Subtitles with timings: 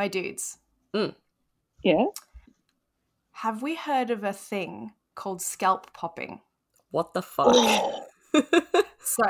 [0.00, 0.56] my dudes,
[1.82, 2.06] Yeah.
[3.32, 6.40] have we heard of a thing called scalp popping?
[6.90, 7.54] What the fuck?
[9.02, 9.24] So,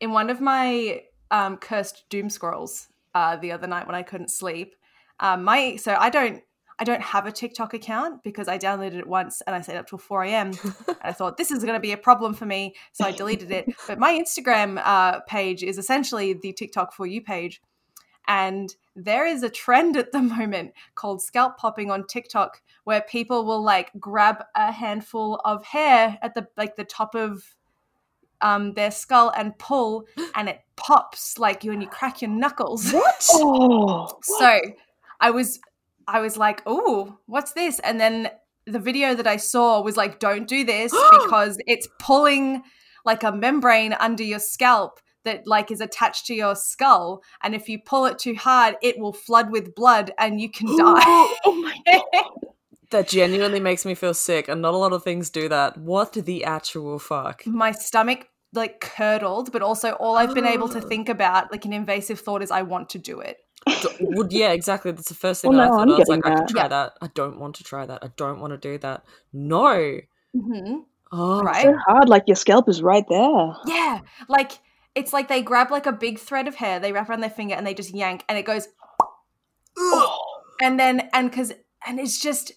[0.00, 4.30] in one of my um, cursed doom scrolls uh, the other night when I couldn't
[4.30, 4.76] sleep,
[5.18, 6.42] um, my so I don't
[6.78, 9.88] I don't have a TikTok account because I downloaded it once and I stayed up
[9.88, 10.52] till four a.m.
[10.86, 13.50] and I thought this is going to be a problem for me, so I deleted
[13.50, 13.66] it.
[13.88, 17.60] But my Instagram uh, page is essentially the TikTok for you page,
[18.28, 23.44] and there is a trend at the moment called scalp popping on TikTok, where people
[23.44, 27.42] will like grab a handful of hair at the like the top of
[28.40, 32.92] um, their skull and pull, and it pops like you when you crack your knuckles.
[32.92, 33.26] what?
[33.32, 34.18] Oh.
[34.22, 34.60] So
[35.20, 35.58] I was
[36.06, 38.30] I was like, "Oh, what's this?" And then
[38.66, 42.62] the video that I saw was like, "Don't do this because it's pulling
[43.06, 47.68] like a membrane under your scalp that like is attached to your skull, and if
[47.68, 51.02] you pull it too hard, it will flood with blood and you can die."
[51.44, 51.76] oh my
[52.12, 52.24] god.
[52.90, 55.76] That genuinely makes me feel sick, and not a lot of things do that.
[55.76, 57.46] What the actual fuck?
[57.46, 61.74] My stomach like curdled, but also all I've been able to think about, like an
[61.74, 63.36] invasive thought, is I want to do it.
[64.00, 64.90] Would yeah, exactly.
[64.92, 65.82] That's the first thing Well, that I no, thought.
[65.82, 66.68] I'm I was like, getting I could try Yeah.
[66.68, 66.92] that.
[67.02, 67.98] I don't want to try that.
[68.02, 69.04] I don't want to do that.
[69.34, 70.00] No.
[70.34, 70.76] Mm-hmm.
[71.12, 71.62] Oh, Right?
[71.64, 73.52] So hard, like your scalp is right there.
[73.66, 74.52] Yeah, like
[74.94, 77.54] it's like they grab like a big thread of hair, they wrap around their finger,
[77.54, 78.68] and they just yank, and it goes,
[79.78, 80.18] Oh.
[80.60, 81.52] and then and because
[81.86, 82.52] and it's just,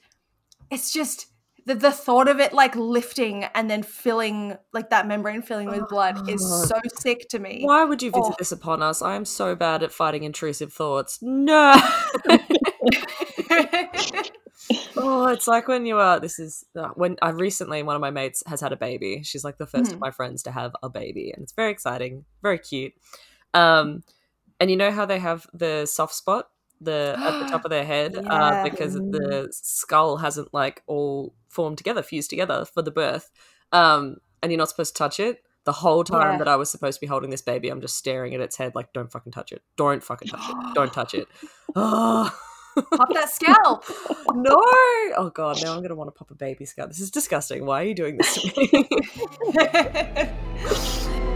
[0.70, 1.28] it's just
[1.66, 5.82] the the thought of it like lifting and then filling like that membrane filling with
[5.84, 6.66] oh, blood is Oh.
[6.66, 7.62] so sick to me.
[7.64, 8.36] Why would you visit Oh.
[8.40, 9.02] this upon us?
[9.04, 11.20] I am so bad at fighting intrusive thoughts.
[11.22, 11.76] No.
[14.98, 16.20] oh, it's like when you are.
[16.20, 19.22] This is uh, when I recently one of my mates has had a baby.
[19.24, 20.02] She's like the 1st of Mhm.
[20.02, 22.94] my friends to have a baby, and it's very exciting, very cute.
[23.54, 24.04] Um,
[24.60, 26.50] and you know how they have the soft spot
[26.84, 31.78] the at the top of their head uh, because the skull hasn't like all formed
[31.78, 33.30] together, fused together for the birth.
[33.72, 35.44] Um, and you're not supposed to touch it.
[35.64, 36.38] The whole time Yeah.
[36.40, 38.74] that I was supposed to be holding this baby, I'm just staring at its head
[38.74, 39.62] like, don't fucking touch it.
[39.76, 40.56] Don't fucking touch it.
[40.74, 41.28] Don't touch it.
[41.76, 42.36] Oh,
[42.90, 43.86] Pop that scalp.
[44.34, 44.56] no.
[45.18, 45.62] Oh, God.
[45.64, 46.90] Now I'm going to want to pop a baby scalp.
[46.90, 47.66] This is disgusting.
[47.66, 48.90] Why are you doing this to me?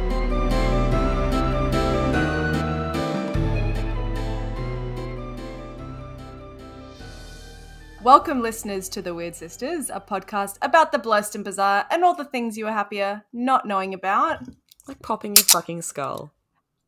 [8.04, 12.14] Welcome, listeners, to The Wyrd Sisters, a podcast about the blessed and bizarre and all
[12.14, 14.42] the things you are happier not knowing about.
[14.88, 16.32] like popping your fucking skull.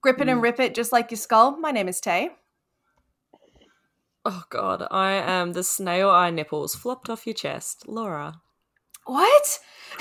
[0.02, 0.44] Grip it and mm.
[0.44, 1.58] rip it just like your skull.
[1.58, 2.30] My name is Tay.
[4.30, 4.86] Oh, God.
[4.92, 7.86] I am the snail eye nipples flopped off your chest.
[7.88, 8.42] Laura.
[9.06, 9.60] What?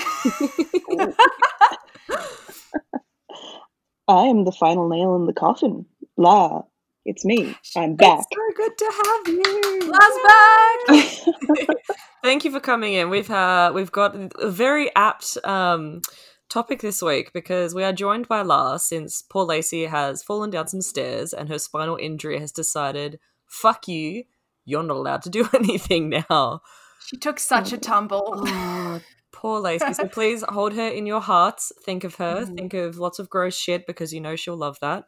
[4.09, 5.85] I am the final nail in the coffin.
[6.17, 6.63] La,
[7.05, 7.55] it's me.
[7.77, 8.19] I'm back.
[8.19, 9.91] It's so good to have you.
[9.93, 11.77] Last back!
[12.21, 13.09] Thank you for coming in.
[13.09, 16.01] We've uh, we've got a very apt um,
[16.49, 20.67] topic this week because we are joined by Lars since poor Lacey has fallen down
[20.67, 24.23] some stairs and her spinal injury has decided, "Fuck you,
[24.65, 26.61] you're not allowed to do anything now."
[27.05, 28.23] She took such a tumble.
[28.35, 29.93] Oh, poor Lacey.
[29.93, 31.71] So please hold her in your hearts.
[31.83, 32.45] Think of her.
[32.45, 32.55] Mhm.
[32.55, 35.05] Think of lots of gross shit because you know she'll love that.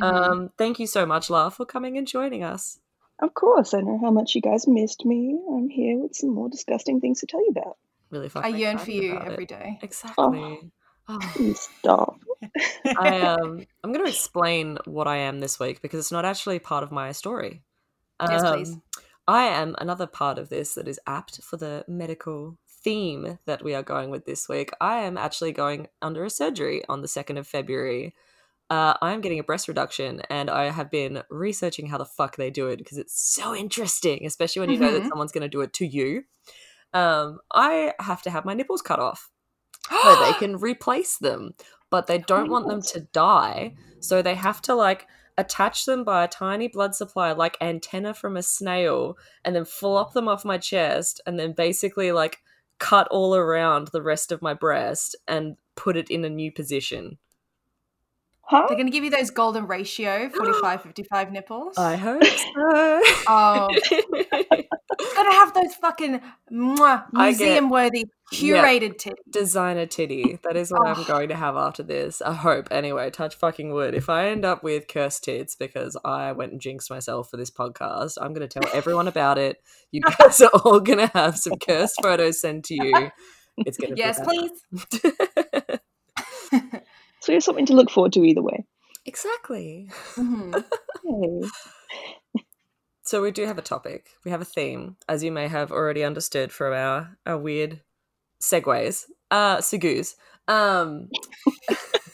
[0.00, 0.04] Mhm.
[0.04, 2.78] Um, thank you so much, La, for coming and joining us.
[3.20, 5.38] Of course, I know how much you guys missed me.
[5.50, 7.76] I'm here with some more disgusting things to tell you about.
[8.10, 8.54] Really fucking.
[8.54, 9.48] I yearn for you about every it.
[9.48, 9.78] day.
[9.82, 10.70] Exactly.
[11.08, 11.18] Oh.
[11.34, 12.20] Please stop.
[12.96, 16.58] I um I'm going to explain what I am this week because it's not actually
[16.58, 17.62] part of my story.
[18.30, 18.70] Yes, please.
[18.70, 18.82] Um,
[19.28, 23.74] I am another part of this that is apt for the medical theme that we
[23.74, 24.70] are going with this week.
[24.80, 28.14] I am actually going under a surgery on the 2nd of February.
[28.70, 32.36] Uh, I am getting a breast reduction and I have been researching how the fuck
[32.36, 35.08] they do it because it's so interesting, especially when you know that Mhm.
[35.08, 36.24] someone's going to do it to you.
[36.94, 39.30] Um, I have to have my nipples cut off
[40.02, 41.54] so they can replace them,
[41.90, 43.74] but they don't want them to die.
[44.00, 45.06] So they have to like
[45.38, 50.12] attach them by a tiny blood supply, like antenna from a snail, and then flop
[50.12, 52.38] them off my chest, and then basically like
[52.78, 57.18] cut all around the rest of my breast and put it in a new position.
[58.42, 58.64] Huh?
[58.68, 61.78] They're going to give you those golden ratio 45 55 nipples.
[61.78, 63.02] I hope so.
[63.28, 63.68] Oh.
[65.14, 66.20] Gotta have those fucking
[66.52, 68.62] mwah, museum worthy, Yeah.
[68.64, 69.20] curated tits.
[69.30, 70.38] Designer titty.
[70.44, 71.04] That is what I'm Oh.
[71.04, 72.20] going to have after this.
[72.22, 72.68] I hope.
[72.70, 73.94] Anyway, touch fucking wood.
[73.94, 77.50] If I end up with cursed tits because I went and jinxed myself for this
[77.50, 79.62] podcast, I'm going to tell everyone about it.
[79.90, 83.10] You guys are all going to have some cursed photos sent to you.
[83.58, 85.00] It's going to Yes, be please.
[85.00, 85.78] please.
[87.20, 88.64] So you have something to look forward to either way.
[89.06, 89.88] exactly.
[90.16, 90.64] Mhm.
[93.12, 94.08] So we do have a topic.
[94.24, 97.82] We have a theme, as you may have already understood from our, our weird
[98.42, 99.04] segues.
[99.30, 100.14] Uh Sugus.
[100.48, 101.10] Um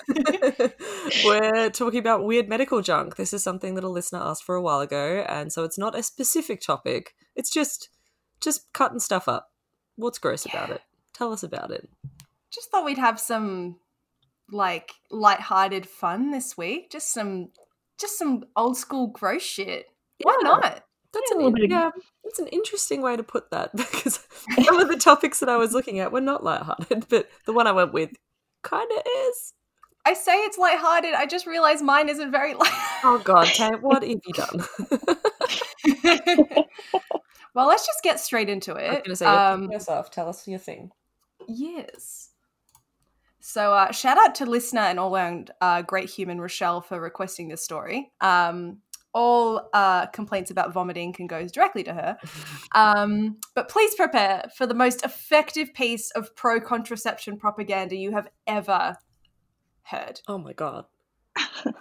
[1.25, 3.15] We're talking about weird medical junk.
[3.15, 5.97] This is something that a listener asked for a while ago, and so it's not
[5.97, 7.15] a specific topic.
[7.37, 7.91] It's just
[8.41, 9.51] just cutting stuff up.
[9.95, 10.83] What's gross about it?
[11.15, 11.89] Tell us about it.
[12.53, 13.77] Just thought we'd have some
[14.51, 16.91] like light-hearted fun this week.
[16.91, 17.51] Just some
[18.01, 19.87] just some old school gross shit.
[20.25, 20.83] Why not?
[21.21, 21.91] That's a an little bit yeah,
[22.25, 24.27] that's an interesting way to put that because
[24.65, 27.67] some of the topics that I was looking at were not lighthearted, but the one
[27.67, 28.11] I went with
[28.63, 29.55] kind of is.
[30.07, 31.13] I say it's light-hearted.
[31.13, 32.73] I just realized mine isn't very light.
[33.05, 34.65] Oh God, Tay, what have you done?
[37.55, 38.89] well, let's just get straight into it.
[38.89, 40.11] I was going to say, Um, off.
[40.11, 40.91] Tell us your thing.
[41.47, 42.31] Yes.
[43.41, 47.49] So uh, shout out to listener and all round uh, great human Rochelle for requesting
[47.49, 48.11] this story.
[48.21, 48.79] Um,
[49.19, 52.17] all uh, complaints about vomiting can go directly to her.
[52.73, 58.29] Um, but please prepare for the most effective piece of pro contraception propaganda you have
[58.47, 58.97] ever
[59.83, 60.21] heard.
[60.29, 60.85] Oh my God.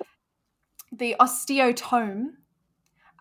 [0.92, 2.28] The osteotome,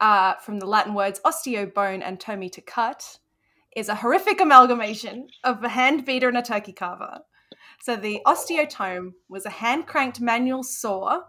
[0.00, 3.18] uh, from the Latin words osteo, bone, and tomi to cut,
[3.74, 7.20] is a horrific amalgamation of a hand beater and a turkey carver.
[7.82, 11.20] So the osteotome was a hand cranked manual saw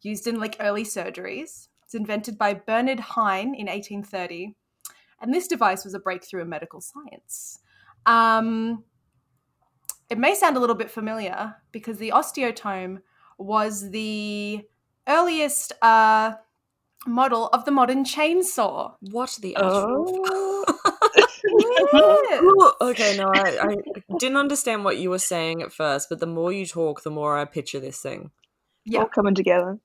[0.00, 1.68] used in like early surgeries.
[1.90, 4.54] It's invented by Bernard Heine in 1830.
[5.20, 7.58] And this device was a breakthrough in medical science.
[8.06, 8.84] Um,
[10.08, 12.98] it may sound a little bit familiar because the osteotome
[13.38, 14.60] was the
[15.08, 16.34] earliest uh,
[17.08, 18.94] model of the modern chainsaw.
[19.00, 20.22] What the actual?
[20.28, 20.64] Oh.
[21.92, 22.44] Yes.
[22.82, 23.76] Okay, no, I, I
[24.18, 27.36] didn't understand what you were saying at first, but the more you talk, the more
[27.36, 28.30] I picture this thing.
[28.84, 29.00] Yeah.
[29.00, 29.78] All coming together.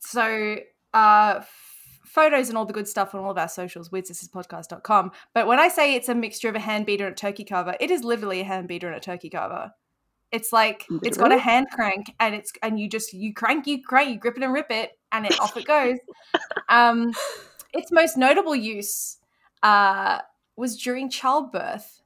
[0.00, 0.58] So,
[0.96, 5.12] uh, f- photos and all the good stuff on all of our socials, weirdsisspodcast.com.
[5.34, 7.76] But when I say it's a mixture of a hand beater and a turkey carver,
[7.78, 9.72] it is literally a hand beater and a turkey carver.
[10.32, 13.80] It's like it's got a hand crank and it's and you just you crank you
[13.82, 15.98] crank you grip it and rip it and it off it goes.
[16.68, 17.12] Um,
[17.72, 19.18] its most notable use
[19.62, 20.18] uh,
[20.56, 22.02] was during childbirth.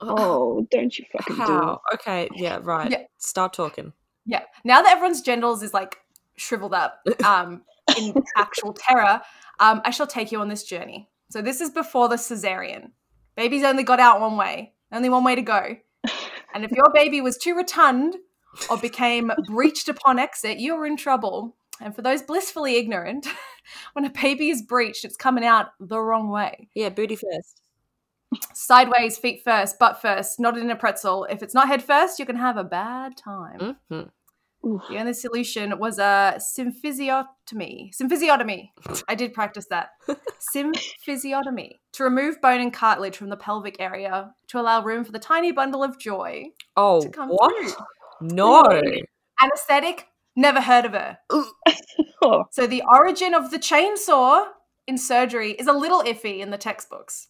[0.00, 1.78] Oh, don't you fucking do it.
[1.94, 2.90] Okay, yeah, right.
[2.90, 3.02] Yeah.
[3.18, 3.92] Start talking.
[4.24, 4.44] Yeah.
[4.64, 5.98] Now that everyone's genitals is like
[6.36, 7.62] shriveled up um,
[7.98, 9.20] in actual terror,
[9.60, 11.08] um, I shall take you on this journey.
[11.30, 12.90] So this is before the cesarean.
[13.36, 15.76] Baby's only got out one way, only one way to go.
[16.54, 18.16] And if your baby was too rotund
[18.70, 21.56] or became breached upon exit, you were in trouble.
[21.80, 23.26] And for those blissfully ignorant,
[23.94, 26.68] when a baby is breached, it's coming out the wrong way.
[26.74, 27.60] Yeah, booty first.
[28.52, 31.26] Sideways, feet first, butt first, not in a pretzel.
[31.28, 33.76] If it's not head first, you can have a bad time.
[33.90, 34.02] hmm
[34.66, 34.82] Oof.
[34.88, 37.94] The only solution was a symphysiotomy.
[37.94, 38.70] Symphysiotomy.
[39.08, 39.90] I did practice that.
[40.54, 41.78] Symphysiotomy.
[41.92, 45.52] To remove bone and cartilage from the pelvic area to allow room for the tiny
[45.52, 46.46] bundle of joy
[46.76, 47.52] Oh, to come what?
[47.72, 47.84] through.
[48.20, 48.62] No.
[49.42, 50.08] Anesthetic?
[50.36, 51.18] Never heard of her.
[52.26, 54.46] Oh, So the origin of the chainsaw
[54.86, 57.28] in surgery is a little iffy in the textbooks.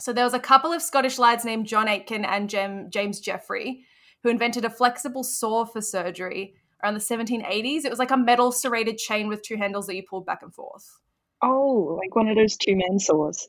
[0.00, 3.82] So there was a couple of Scottish lads named John Aitken and Jem- James Jeffray
[4.26, 7.84] who invented a flexible saw for surgery around the 1780s.
[7.84, 10.52] It was like a metal serrated chain with two handles that you pulled back and
[10.52, 10.98] forth.
[11.42, 13.48] oh, like one of those two man saws.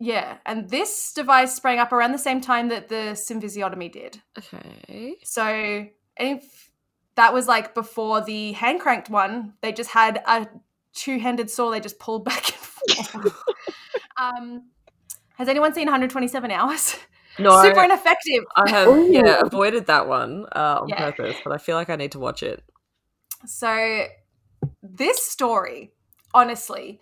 [0.00, 4.20] Yeah, and this device sprang up around the same time that the symphysiotomy did.
[4.36, 5.14] Okay.
[5.22, 5.86] So,
[6.16, 6.72] if
[7.14, 10.48] that was like before the hand cranked one, they just had a
[10.92, 13.36] two handed saw they just pulled back and forth.
[14.16, 14.70] um,
[15.36, 16.96] has anyone seen 127 hours?
[17.40, 18.44] No, Super ineffective.
[18.56, 19.08] I have Ooh.
[19.10, 21.10] yeah avoided that one uh, on Yeah.
[21.10, 22.62] purpose, but I feel like I need to watch it.
[23.46, 24.06] So,
[24.82, 25.92] this story,
[26.34, 27.00] honestly,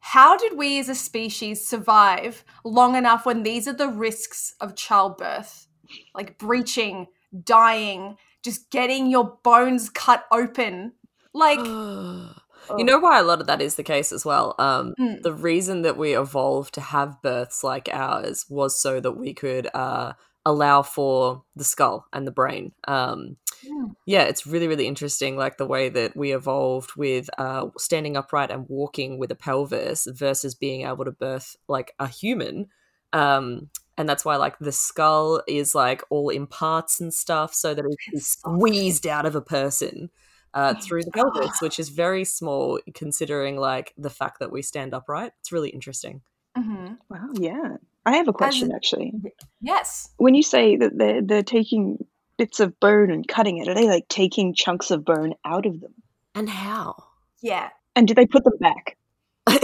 [0.00, 4.74] how did we as a species survive long enough when these are the risks of
[4.74, 5.68] childbirth?
[6.14, 7.06] Like breaching,
[7.44, 10.94] dying, just getting your bones cut open.
[11.32, 11.60] Like,
[12.78, 14.54] you know why a lot of that is the case as well.
[14.58, 15.22] Um, Mm.
[15.22, 19.68] the reason that we evolved to have births like ours was so that we could
[19.74, 20.12] uh,
[20.44, 22.72] allow for the skull and the brain.
[22.88, 23.94] Um, Mm.
[24.06, 28.50] yeah, it's really, really interesting, like the way that we evolved with uh, standing upright
[28.50, 32.68] and walking with a pelvis versus being able to birth like a human.
[33.12, 37.74] Um, and that's why, like, the skull is like all in parts and stuff, so
[37.74, 40.10] that it's squeezed out of a person
[40.54, 44.94] uh, through the pelvis, which is very small considering like the fact that we stand
[44.94, 45.32] upright.
[45.40, 46.22] It's really interesting.
[46.56, 46.94] Mm-hmm.
[47.08, 47.76] Wow, yeah.
[48.04, 49.12] I have a question actually.
[49.60, 50.10] yes.
[50.16, 52.04] When you say that they're they're taking
[52.36, 55.80] bits of bone and cutting it, are they like taking chunks of bone out of
[55.80, 55.94] them?
[56.34, 57.04] And how?
[57.40, 57.70] Yeah.
[57.94, 58.96] And do they put them back?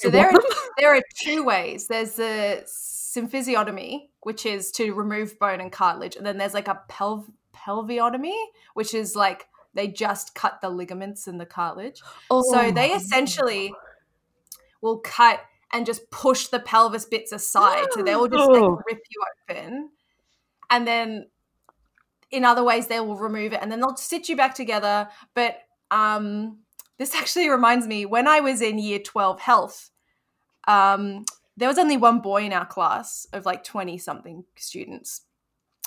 [0.00, 0.40] So there are,
[0.78, 1.86] there are two ways.
[1.86, 6.80] There's the symphysiotomy, which is to remove bone and cartilage, and then there's like a
[6.88, 8.36] pelv pelviotomy,
[8.74, 9.46] which is like
[9.76, 12.02] they just cut the ligaments and the cartilage.
[12.30, 12.42] Oh.
[12.52, 13.72] So they essentially
[14.80, 15.40] will cut
[15.72, 17.86] and just push the pelvis bits aside.
[17.92, 18.80] So they will just like Oh.
[18.88, 19.90] rip you open.
[20.70, 21.26] And then
[22.30, 25.08] in other ways they will remove it and then they'll stitch you back together.
[25.34, 25.58] But
[25.90, 26.58] um
[26.98, 29.90] this actually reminds me when I was in year 12 health,
[30.66, 31.24] um,
[31.56, 35.22] there was only one boy in our class of like 20 something students.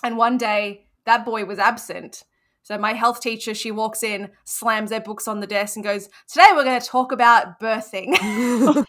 [0.03, 2.23] And one day that boy was absent.
[2.69, 6.07] So my health teacher, she walks in, slams their books on the desk, and goes,
[6.27, 8.15] "Today we're going to talk about birthing."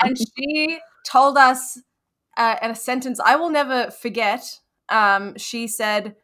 [0.00, 1.78] and she told us
[2.36, 4.58] uh, in a sentence I will never forget.
[4.88, 6.16] Um, she said,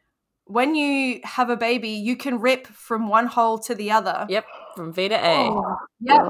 [0.43, 4.45] "When you have a baby, you can rip from one hole to the other, Yep,
[4.75, 5.35] from V to A.
[5.37, 6.21] Oh, Yep.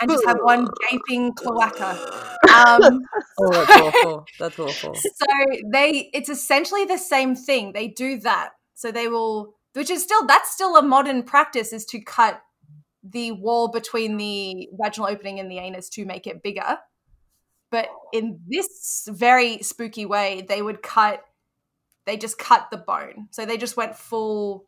[0.00, 3.00] And just have one gaping cloaca." Um,
[3.40, 4.26] Oh, that's awful.
[4.38, 4.94] That's awful.
[4.94, 5.26] so
[5.72, 10.26] they it's essentially the same thing they do that so they will which is still
[10.26, 12.42] that's still a modern practice is to cut
[13.02, 16.78] the wall between the vaginal opening and the anus to make it bigger
[17.70, 21.24] but in this very spooky way they would cut
[22.06, 24.66] they just cut the bone so they just went full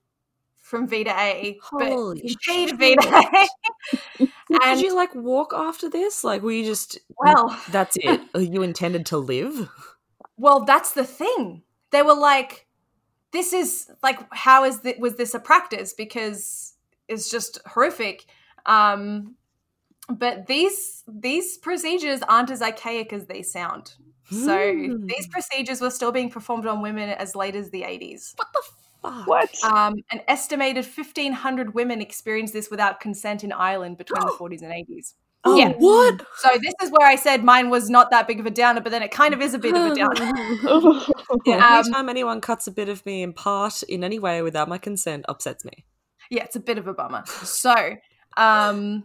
[0.60, 3.48] from v to a Holy but v to v to a
[4.50, 6.24] and Did you like walk after this?
[6.24, 8.20] Like, were you just well That's it.
[8.20, 9.68] Are oh, you intended to live?
[10.36, 11.62] Well, that's the thing.
[11.92, 12.65] They were like,
[13.32, 14.98] "This is like, how is that?
[14.98, 15.92] Was this a practice?
[15.92, 16.74] Because
[17.08, 18.26] it's just horrific."
[18.66, 19.34] Um,
[20.08, 23.94] but these these procedures aren't as archaic as they sound.
[24.30, 25.06] So Hmm.
[25.06, 28.34] these procedures were still being performed on women as late as the eighties.
[28.36, 29.26] What the fuck?
[29.28, 29.64] What?
[29.64, 34.62] Um, an estimated fifteen hundred women experienced this without consent in Ireland between the forties
[34.62, 35.14] and eighties.
[35.46, 35.72] Oh, Yeah.
[35.78, 36.26] what?
[36.38, 38.90] So this is where I said mine was not that big of a downer, but
[38.90, 40.32] then it kind of is a bit of a downer.
[41.44, 44.68] Yeah, Um, anytime anyone cuts a bit of me in part in any way without
[44.68, 45.84] my consent upsets me.
[46.30, 47.24] yeah, it's a bit of a bummer.
[47.26, 47.74] So,
[48.36, 49.04] um,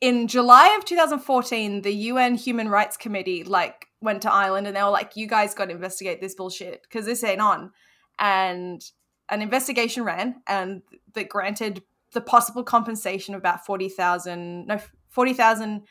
[0.00, 4.82] in July of 2014, the UN Human Rights Committee like went to Ireland and they
[4.82, 7.72] were like, "You guys got to investigate this bullshit because this ain't on."
[8.18, 8.82] And
[9.28, 10.82] an investigation ran, and
[11.14, 15.82] that granted the possible compensation of about forty thousand, no, forty thousand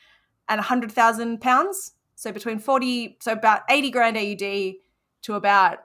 [0.47, 1.93] and hundred thousand and 100,000 pounds.
[2.15, 4.75] So between forty, so about eighty grand AUD
[5.23, 5.79] to about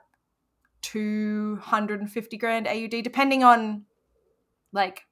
[0.81, 3.85] two hundred and fifty grand AUD, depending on
[4.71, 5.03] like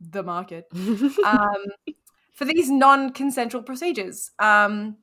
[0.00, 1.64] the market um,
[2.34, 4.30] for these non-consensual procedures.
[4.38, 4.98] Um,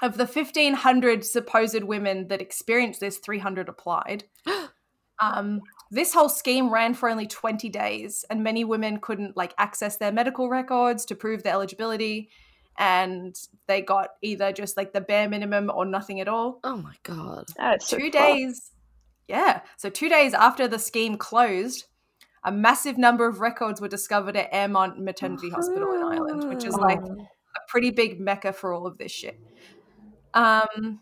[0.00, 4.22] of the 1,500 supposed women that experienced this, 300 applied.
[5.20, 9.96] Um, this whole scheme ran for only 20 days, and many women couldn't like access
[9.96, 12.30] their medical records to prove their eligibility,
[12.78, 16.94] and they got either just like the bare minimum or nothing at all oh my
[17.02, 17.44] god.
[17.56, 18.12] That's two fucked.
[18.12, 18.70] days
[19.26, 21.86] yeah so two days after the scheme closed
[22.44, 26.74] a massive number of records were discovered at airmont maternity hospital in ireland which is
[26.76, 29.38] like a pretty big mecca for all of this shit
[30.34, 31.00] um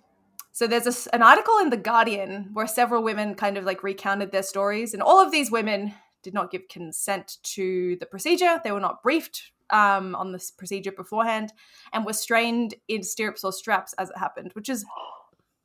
[0.59, 4.31] so there's a an article in the guardian where several women kind of like recounted
[4.33, 8.73] their stories and all of these women did not give consent to the procedure they
[8.73, 11.53] were not briefed um, on this procedure beforehand
[11.93, 14.85] and were strained in stirrups or straps as it happened which is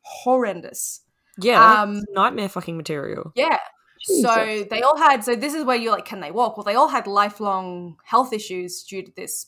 [0.01, 1.01] horrendous
[1.37, 3.31] Yeah, Um, nightmare fucking material.
[3.35, 3.59] yeah.
[4.03, 5.23] So they all had.
[5.23, 6.57] So this is where you're like, can they walk?
[6.57, 9.47] Well, they all had lifelong health issues due to this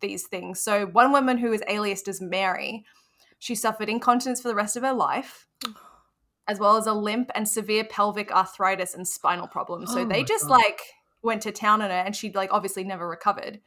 [0.00, 0.60] these things.
[0.60, 2.84] So one woman who is aliased as Mary,
[3.44, 5.46] she suffered incontinence for the rest of her life,
[6.48, 9.92] as well as a limp and severe pelvic arthritis and spinal problems.
[9.92, 10.60] So Oh they just God.
[10.60, 10.80] like
[11.22, 13.60] went to town on her, and she like obviously never recovered.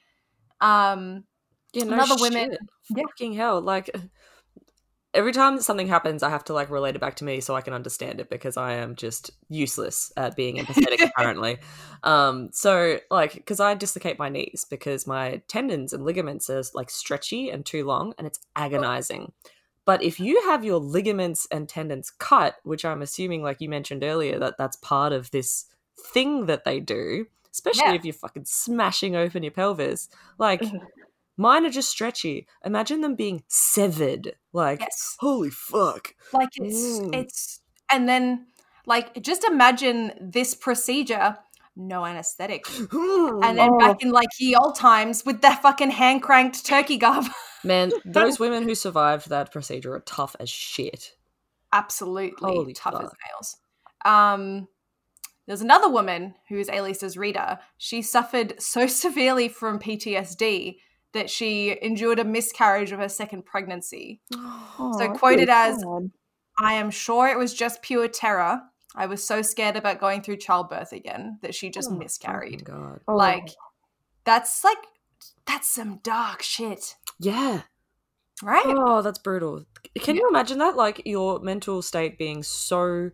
[0.62, 1.26] Um,
[1.74, 2.22] Yeah, no Another shit.
[2.22, 2.58] women-
[2.90, 3.04] yeah.
[3.04, 3.62] Fucking hell.
[3.62, 3.96] Like
[5.14, 7.62] every time something happens, I have to like relate it back to me so I
[7.62, 11.58] can understand it because I am just useless at being empathetic apparently.
[12.04, 16.90] Um, so like because I dislocate my knees because my tendons and ligaments are like
[16.90, 19.34] stretchy and too long and it's agonizing.
[19.88, 24.04] But if you have your ligaments and tendons cut, which I'm assuming, like you mentioned
[24.04, 25.66] earlier, that that's part of this
[26.14, 27.94] thing that they do, especially Yeah.
[27.94, 30.82] if you're fucking smashing open your pelvis, like Mhm.
[31.38, 32.46] mine are just stretchy.
[32.66, 34.36] Imagine them being severed.
[34.54, 35.16] Like, yes.
[35.20, 36.14] holy fuck.
[36.34, 37.16] like it's Mm.
[37.16, 38.48] it's and then
[38.86, 41.38] like just imagine this procedure
[41.78, 43.78] no anesthetic and then Oh.
[43.80, 47.26] back in like ye old times with that fucking hand cranked turkey gub
[47.64, 51.16] Man, those women who survived that procedure are tough as shit.
[51.74, 53.58] absolutely Holy tough as nails
[54.06, 54.68] um
[55.48, 57.60] there's another woman who is aliased Rita.
[57.78, 60.78] She suffered so severely from PTSD
[61.14, 64.20] that she endured a miscarriage of her second pregnancy.
[64.36, 66.12] Oh, So quoted as- sad.
[66.60, 68.62] I am sure it was just pure terror.
[68.94, 72.66] I was so scared about going through childbirth again that she just Oh miscarried.
[72.66, 73.00] God.
[73.08, 73.50] Oh, Like,
[74.26, 74.78] that's like,
[75.46, 77.62] that's some dark shit, Yeah.
[78.44, 78.64] right?
[78.68, 79.66] Oh, that's brutal.
[80.00, 80.22] Can Yeah.
[80.22, 80.76] you imagine that?
[80.76, 83.10] Like your mental state being so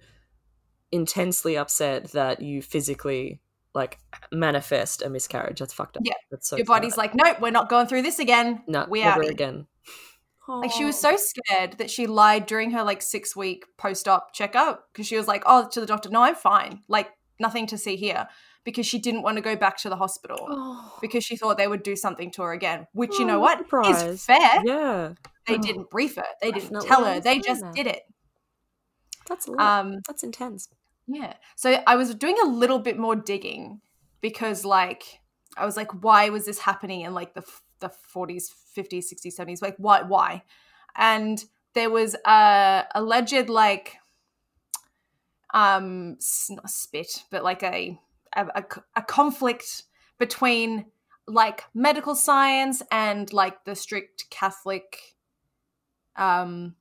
[0.92, 3.42] intensely upset that you physically
[3.74, 4.00] like
[4.32, 5.60] manifest a miscarriage.
[5.60, 6.04] That's fucked up.
[6.06, 6.14] Yeah.
[6.30, 8.62] That's so Your body's like, nope, we're not going through this again.
[8.68, 9.30] no, we never out.
[9.30, 9.68] again.
[10.46, 14.34] Like she was so scared that she lied during her like six week post op
[14.34, 16.82] checkup because she was like, oh, to the doctor, no, I'm fine.
[16.90, 18.28] Like nothing to see here
[18.64, 20.98] because she didn't want to go back to the hospital Oh.
[21.02, 22.88] because she thought they would do something to her again.
[22.94, 24.62] Which you know Oh, what is fair.
[24.66, 25.14] Yeah,
[25.48, 26.26] They Oh, didn't brief her.
[26.42, 27.20] They didn't tell her.
[27.20, 27.74] They just that.
[27.76, 28.04] did it.
[29.28, 29.60] that's a lot.
[29.86, 30.70] Um, that's intense.
[31.08, 31.34] Yeah.
[31.56, 33.82] So I was doing a little bit more digging
[34.22, 35.20] because like
[35.58, 37.44] I was like why was this happening in like the
[37.80, 38.46] the 40s,
[38.78, 39.62] 50s, 60s, 70s?
[39.62, 40.44] Like why why?
[40.96, 41.44] And
[41.74, 43.98] there was a alleged like
[45.54, 48.00] um spit, but like a
[48.36, 49.84] a, a c- a conflict
[50.20, 50.86] between
[51.28, 54.98] like medical science and like the strict Catholic
[56.16, 56.76] um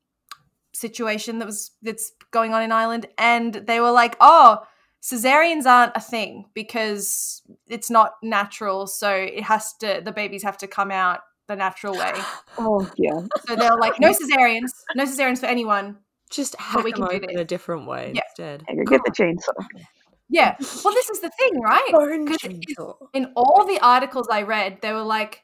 [0.75, 4.59] situation that was that's going on in Ireland and they were like, "Oh,
[5.03, 10.59] cesareans aren't a thing because it's not natural, so it has to the babies have
[10.59, 12.13] to come out the natural way."
[12.59, 13.19] Oh yeah.
[13.47, 15.97] So they were like, "No cesareans, no cesareans for anyone."
[16.31, 18.23] Just hack we can do open in a different way Yeah.
[18.29, 18.65] instead.
[18.69, 19.67] Hey, go get the chainsaw.
[20.29, 20.57] Yeah.
[20.85, 21.89] Well, this is the thing, right?
[21.93, 22.97] Bone 'Cause it's- chainsaw.
[23.13, 25.43] in all the articles I read, they were like,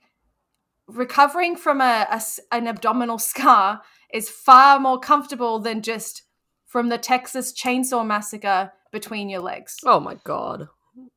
[0.87, 2.07] recovering from a
[2.53, 3.83] an abdominal scar
[4.13, 6.23] is far more comfortable than just
[6.67, 9.77] from the Texas Chainsaw Massacre between your legs.
[9.85, 10.69] Oh my god.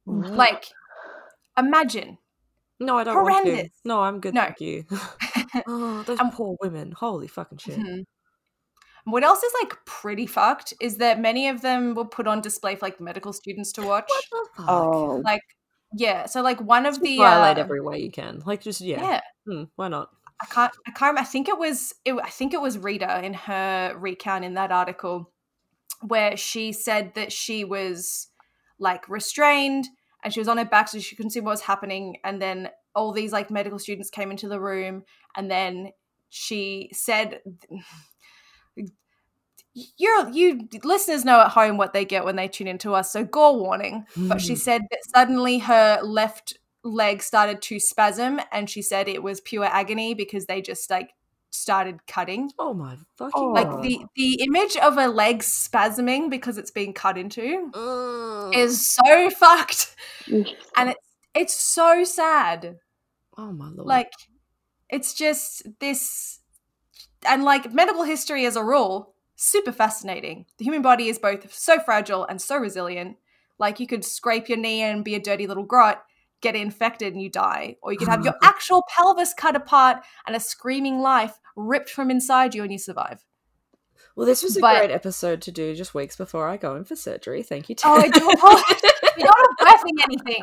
[0.06, 0.66] Like,
[1.58, 2.18] imagine.
[2.80, 3.52] No, I don't want to.
[3.52, 3.72] Horrendous.
[3.86, 4.42] No, I'm good, No.
[4.42, 4.86] thank you.
[5.68, 6.92] oh, those Um, poor women.
[6.92, 7.78] Holy fucking shit.
[7.80, 8.06] Mhm.
[9.06, 12.76] What else is like pretty fucked is that many of them were put on display
[12.76, 14.06] for like medical students to watch.
[14.08, 14.70] What the fuck?
[14.70, 15.42] Oh, Like,
[15.94, 16.26] yeah.
[16.28, 18.42] So like one of Just the violate uh, every way you can.
[18.46, 19.02] Like, just yeah.
[19.02, 19.22] yeah.
[19.48, 20.10] Hmm, why not?
[20.42, 20.72] I can't.
[20.88, 21.20] I can't.
[21.20, 21.94] I think it was.
[22.06, 25.32] It, I think it was Rita in her recount in that article,
[26.02, 28.28] where she said that she was
[28.80, 29.88] like restrained
[30.24, 32.18] and she was on her back, so she couldn't see what was happening.
[32.24, 35.04] And then all these like medical students came into the room,
[35.36, 35.90] and then
[36.30, 37.42] she said.
[39.74, 43.24] You're, you listeners know at home what they get when they tune into us, so
[43.24, 44.06] gore warning.
[44.18, 49.22] But she said that suddenly her left leg started to spasm and she said it
[49.22, 51.12] was pure agony because they just like
[51.52, 53.50] started cutting Oh my fucking Oh.
[53.52, 58.56] like the the image of a leg spasming because it's being cut into Mm.
[58.58, 59.96] is so fucked
[60.28, 62.78] and it's it's so sad
[63.38, 63.86] oh my lord.
[63.88, 64.12] like
[64.90, 66.40] it's just this
[67.28, 71.80] and like medical history as a rule super fascinating the human body is both so
[71.80, 73.18] fragile and so resilient
[73.58, 76.04] like you could scrape your knee and be a dirty little grot
[76.42, 80.36] get infected and you die or you could have your actual pelvis cut apart and
[80.36, 83.24] a screaming life ripped from inside you and you survive
[84.16, 86.84] well, this was a but- great episode to do just weeks before I go in
[86.84, 87.44] for surgery.
[87.44, 87.76] Thank you.
[87.86, 88.82] oh i do apologize
[89.18, 90.40] you're not birthing anything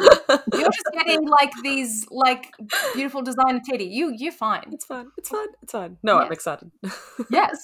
[0.54, 2.52] you're just getting like these like
[2.94, 5.08] beautiful designer titty you you're fine It's fine.
[5.18, 5.46] It's fine.
[5.62, 5.98] It's fine.
[6.02, 6.70] No, I'm excited.
[7.30, 7.62] Yes.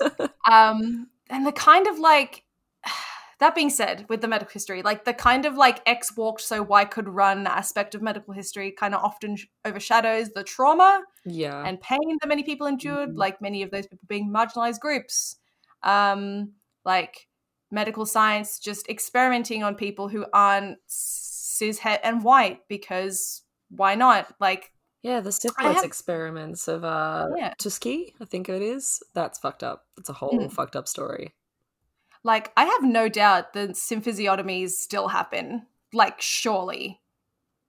[0.51, 2.45] um and the kind of like
[3.41, 6.63] that being said with the medical history like the kind of like x walked so
[6.63, 11.65] y could run aspect of medical history kind of often sh- overshadows the trauma yeah.
[11.67, 13.17] and pain that many people endured Mhm.
[13.19, 15.37] like many of those people being marginalized groups
[15.83, 16.53] um
[16.85, 17.29] like
[17.71, 24.33] medical science just experimenting on people who aren't cis het and white because why not
[24.41, 24.71] like
[25.05, 27.53] Yeah, the syphilis have- experiments of uh Yeah.
[27.59, 29.03] Tuskegee, I think it is.
[29.13, 29.87] That's fucked up.
[29.99, 30.51] It's a whole Mm.
[30.51, 31.35] fucked up story.
[32.23, 35.67] Like, I have no doubt that symphysiotomies still happen.
[35.93, 37.03] Like, surely.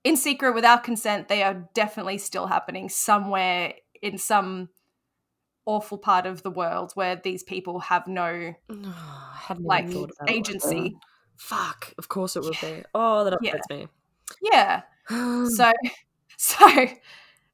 [0.05, 4.69] In secret, without consent, they are definitely still happening somewhere in some
[5.65, 8.53] awful part of the world where these people have no,
[9.59, 10.95] like, even about it agency.
[11.35, 11.93] Fuck.
[11.97, 12.83] Of course it would be.
[12.93, 13.51] Oh, that Yeah.
[13.55, 13.87] upsets me.
[14.41, 14.83] Yeah.
[15.49, 15.71] So,
[16.37, 16.87] so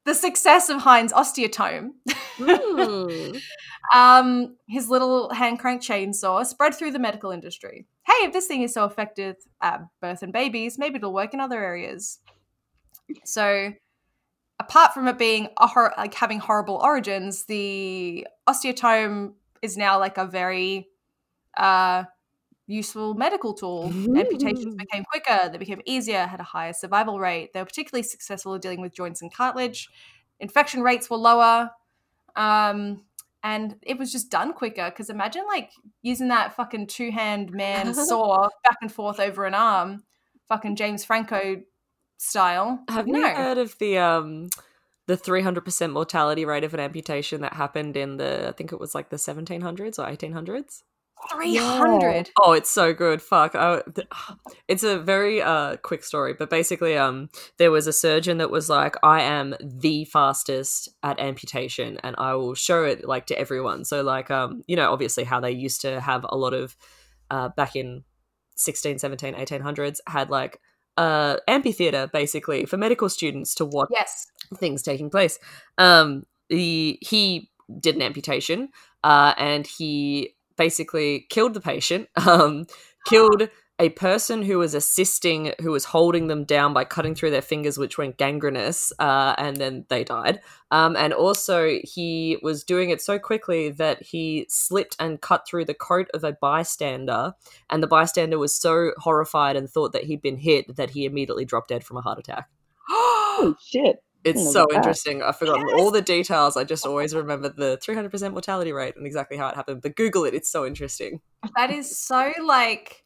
[0.04, 1.90] the success of Heine's osteotome,
[2.38, 3.40] Mm.
[3.94, 7.86] um, his little hand crank chainsaw, spread through the medical industry.
[8.06, 11.40] Hey, if this thing is so effective at birth and babies, maybe it'll work in
[11.40, 12.18] other areas.
[13.24, 13.72] So,
[14.58, 20.18] apart from it being a hor- like having horrible origins, the osteotome is now like
[20.18, 20.88] a very
[21.56, 22.04] uh,
[22.66, 23.84] useful medical tool.
[24.16, 27.52] Amputations became quicker, they became easier, had a higher survival rate.
[27.52, 29.88] They were particularly successful at dealing with joints and cartilage.
[30.40, 31.70] infection rates were lower.
[32.36, 33.04] Um,
[33.44, 34.88] and it was just done quicker.
[34.90, 35.70] Because imagine like
[36.02, 40.04] using that fucking two hand man saw back and forth over an arm,
[40.48, 41.62] fucking James Franco
[42.18, 42.82] style.
[42.88, 43.18] Have no.
[43.18, 44.50] you heard of the um
[45.08, 48.94] the 300% mortality rate of an amputation that happened in the I think it was
[48.94, 50.82] like the 1700s or 1800s?
[51.30, 52.30] 300.
[52.42, 53.22] Oh, it's so good.
[53.22, 53.54] Fuck.
[53.54, 53.82] I,
[54.68, 58.68] it's a very uh, quick story, but basically, um, there was a surgeon that was
[58.68, 63.84] like, "I am the fastest at amputation, and I will show it like to everyone."
[63.84, 66.76] So, like, um, you know, obviously, how they used to have a lot of
[67.30, 68.04] uh, back in
[68.56, 70.60] 16, 17, 1800s had like
[70.98, 74.26] uh amphitheater basically for medical students to watch Yes.
[74.58, 75.38] things taking place.
[75.78, 78.68] Um, the, he did an amputation,
[79.02, 82.66] uh, and he basically killed the patient, um,
[83.06, 83.48] killed
[83.80, 87.78] a person who was assisting, who was holding them down by cutting through their fingers,
[87.78, 90.40] which went gangrenous, uh, and then they died.
[90.70, 95.64] Um, and also, he was doing it so quickly that he slipped and cut through
[95.64, 97.32] the coat of a bystander,
[97.68, 101.44] and the bystander was so horrified and thought that he'd been hit that he immediately
[101.44, 102.48] dropped dead from a heart attack.
[103.44, 103.96] Oh shit.
[104.24, 105.22] It's so interesting.
[105.22, 106.56] I've forgotten all the details.
[106.56, 109.82] I just always remember the 300% mortality rate and exactly how it happened.
[109.82, 110.34] But Google it.
[110.34, 111.20] It's so interesting.
[111.56, 113.02] That is so like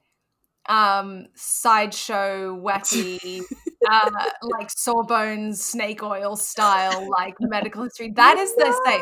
[0.68, 3.40] um sideshow wacky
[3.90, 4.10] uh
[4.58, 9.00] like sawbones snake oil style like medical history that is the say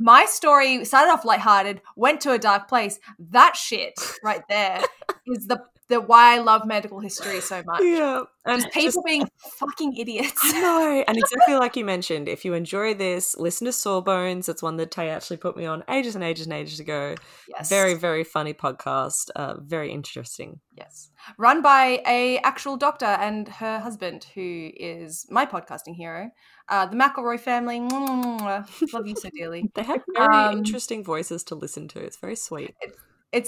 [0.00, 4.80] my story started off lighthearted went to a dark place that shit right there
[5.28, 8.22] is the the why i love medical history so much Yeah.
[8.46, 9.28] And just people just- being
[9.60, 11.04] fucking idiots I know.
[11.08, 14.48] And exactly like you mentioned, if you enjoy this, listen to Sawbones.
[14.48, 17.16] It's one that Tay actually put me on ages and ages and ages ago.
[17.54, 19.28] yes Very, very funny podcast.
[19.36, 20.60] Uh, very interesting.
[20.82, 26.30] yes run by a actual doctor and her husband who is my podcasting hero
[26.70, 31.54] uh the mcelroy family love you so dearly They have very Um, interesting voices to
[31.54, 31.98] listen to.
[32.00, 32.74] It's very sweet.
[32.80, 32.96] It's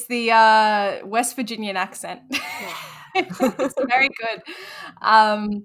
[0.06, 2.20] the uh, West Virginian accent.
[3.14, 4.42] it's very good.
[5.00, 5.64] Um,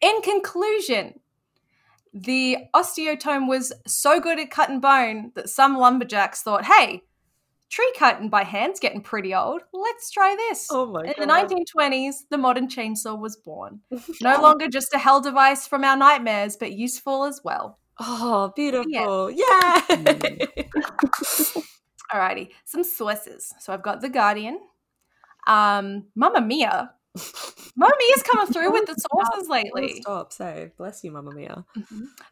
[0.00, 1.20] in conclusion,
[2.12, 7.02] the osteotome was so good at cutting bone that some lumberjacks thought, hey,
[7.68, 9.62] tree cutting by hand's getting pretty old.
[9.72, 10.68] Let's try this.
[10.70, 11.48] Oh my In god.
[11.48, 13.80] the 1920s, the modern chainsaw was born.
[14.20, 17.78] No longer just a hell device from our nightmares, but useful as well.
[17.98, 19.30] Oh, beautiful.
[19.30, 19.80] Yeah.
[19.90, 20.70] Yay!
[22.12, 23.52] Alrighty, some sources.
[23.60, 24.60] So I've got The Guardian,
[25.46, 26.92] um, Mamma Mia.
[27.76, 30.00] Mamma Mia's coming through with the sources lately.
[30.02, 30.72] Stop, say.
[30.76, 31.64] Bless you, Mamma Mia.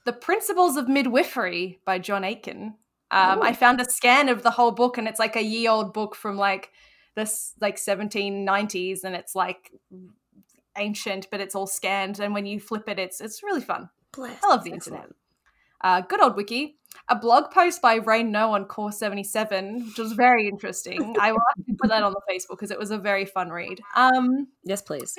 [0.05, 2.75] The Principles of Midwifery by John Aitken.
[3.11, 5.93] Um, I found a scan of the whole book, and it's like a year old
[5.93, 6.71] book from like
[7.15, 9.71] this like 1790s, and it's like
[10.77, 12.19] ancient, but it's all scanned.
[12.19, 13.89] And when you flip it, it's it's really fun.
[14.13, 14.43] Bless.
[14.43, 15.11] I love the internet.
[15.85, 16.79] Uh, good old wiki.
[17.11, 21.15] A blog post by Rain Noe on Core 77, which was very interesting.
[21.21, 23.81] I will actually put that on the Facebook because it was a very fun read.
[23.95, 25.15] Um, Yes, please.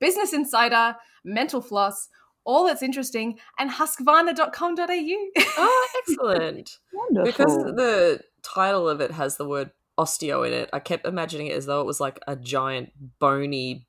[0.00, 2.08] Business Insider, Mental Floss,
[2.44, 5.26] all that's interesting, and husqvarna.com.au.
[5.56, 6.78] Oh, excellent.
[6.92, 7.24] Wonderful.
[7.24, 11.56] because the title of it has the word osteo in it, I kept imagining it
[11.56, 13.86] as though it was like a giant bony,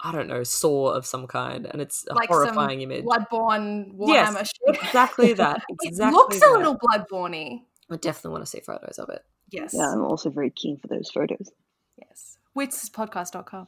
[0.00, 3.04] I don't know, saw of some kind, and it's a Like some horrifying image.
[3.04, 4.82] Bloodborne Yes, Warhammer shit.
[4.84, 5.62] Exactly that.
[5.68, 6.52] It Exactly looks a that.
[6.52, 9.24] little Bloodborne I definitely want to see photos of it.
[9.50, 9.72] Yes.
[9.74, 11.50] yeah, I'm also very keen for those photos.
[11.96, 12.36] Yes.
[12.56, 13.66] Witspodcast.com.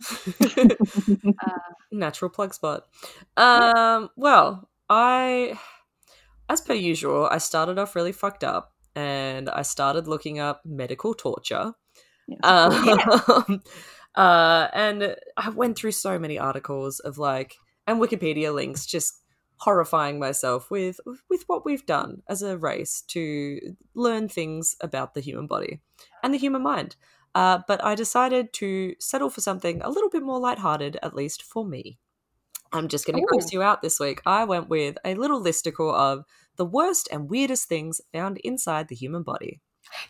[1.93, 2.87] Natural plug spot.
[3.37, 5.59] Um, well, I,
[6.49, 11.14] as per usual, I started off really fucked up, and I started looking up medical
[11.14, 11.75] torture.
[12.27, 12.41] Yes.
[12.43, 13.62] Um,
[14.19, 17.55] uh, and I went through so many articles of like
[17.87, 19.23] and Wikipedia links, just
[19.59, 20.99] horrifying myself with
[21.31, 23.61] with what we've done as a race to
[23.95, 25.81] learn things about the human body
[26.23, 26.97] and the human mind.
[27.35, 31.45] Uh, but I decided to settle for something a little bit more lighthearted, at least
[31.45, 31.99] for me.
[32.73, 34.21] I'm just going to gross you out this week.
[34.27, 36.25] I went with a little listicle of
[36.57, 39.61] the worst and weirdest things found inside the human body.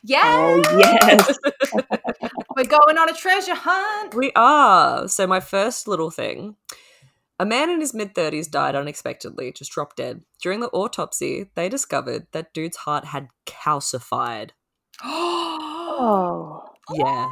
[0.02, 0.22] Yeah.
[0.24, 1.38] oh yes.
[2.58, 4.16] We're going on a treasure hunt.
[4.16, 5.06] We are.
[5.06, 6.56] So, my first little thing
[7.38, 10.22] a man in his mid 30s died unexpectedly, just dropped dead.
[10.42, 14.50] During the autopsy, they discovered that dude's heart had calcified.
[15.04, 16.64] Oh.
[16.92, 17.28] Yeah.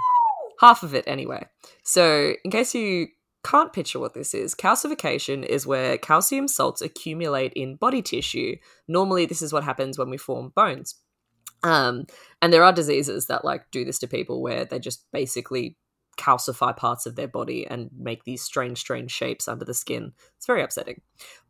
[0.61, 1.47] Half of it, anyway.
[1.83, 3.09] So, in case you
[3.43, 8.57] can't picture what this is, calcification is where calcium salts accumulate in body tissue.
[8.87, 10.95] Normally, this is what happens when we form bones.
[11.63, 12.07] Um,
[12.43, 15.77] and there are diseases that like do this to people where they just basically
[16.17, 20.13] calcify parts of their body and make these strange, strange shapes under the skin.
[20.37, 21.03] It's very upsetting.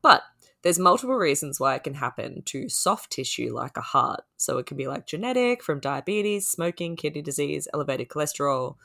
[0.03, 0.23] But
[0.63, 4.23] there's multiple reasons why it can happen to soft tissue like a heart.
[4.37, 8.77] So it can be like genetic from diabetes, smoking, kidney disease, elevated cholesterol.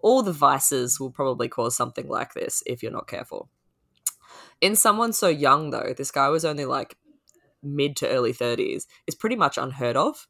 [0.00, 3.48] All the vices will probably cause something like this if you're not careful.
[4.60, 6.96] In someone so young, though, this guy was only like
[7.62, 10.26] mid to early 30s, is pretty much unheard of.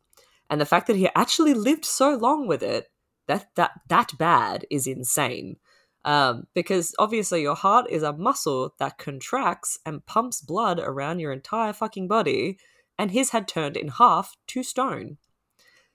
[0.51, 2.89] And the fact that he actually lived so long with it,
[3.29, 5.57] that that that bad is insane.
[6.05, 11.33] Um, because obviously your heart is a muscle that contracts and pumps blood around your
[11.33, 12.59] entire fucking body,
[12.99, 15.19] and his had turned in half to stone.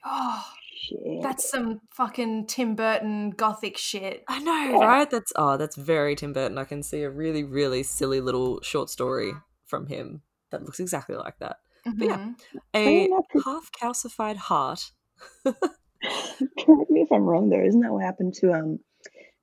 [0.06, 1.24] Oh, Shit.
[1.24, 4.24] that's some fucking Tim Burton gothic shit.
[4.28, 5.10] I know, right?
[5.10, 6.58] That's oh, that's very Tim Burton.
[6.58, 9.34] I can see a really, really silly little short story
[9.66, 11.58] from him that looks exactly like that.
[11.86, 12.34] But yeah.
[12.76, 13.10] A
[13.44, 14.92] half calcified heart.
[15.46, 17.64] Correct me if I'm wrong though.
[17.64, 18.80] Isn't that what happened to um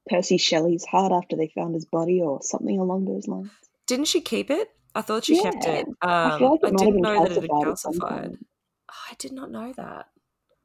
[0.09, 3.51] Percy Shelley's heart after they found his body or something along those lines?
[3.87, 4.69] Didn't she keep it?
[4.95, 5.87] I thought she kept it.
[5.87, 8.21] Um, I like it I didn't know that it had calcified at some calcified.
[8.29, 8.47] point.
[8.91, 10.07] Oh, I did not know that.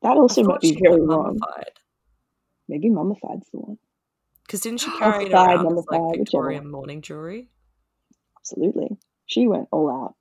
[0.01, 1.37] That also might be very wrong.
[1.39, 1.71] mummified.
[2.67, 3.77] Maybe mummified's the one.
[4.45, 6.71] Because didn't she carry it around like whichever Victorian one.
[6.71, 7.49] mourning jewelry?
[8.39, 8.97] Absolutely.
[9.25, 10.15] She went all out.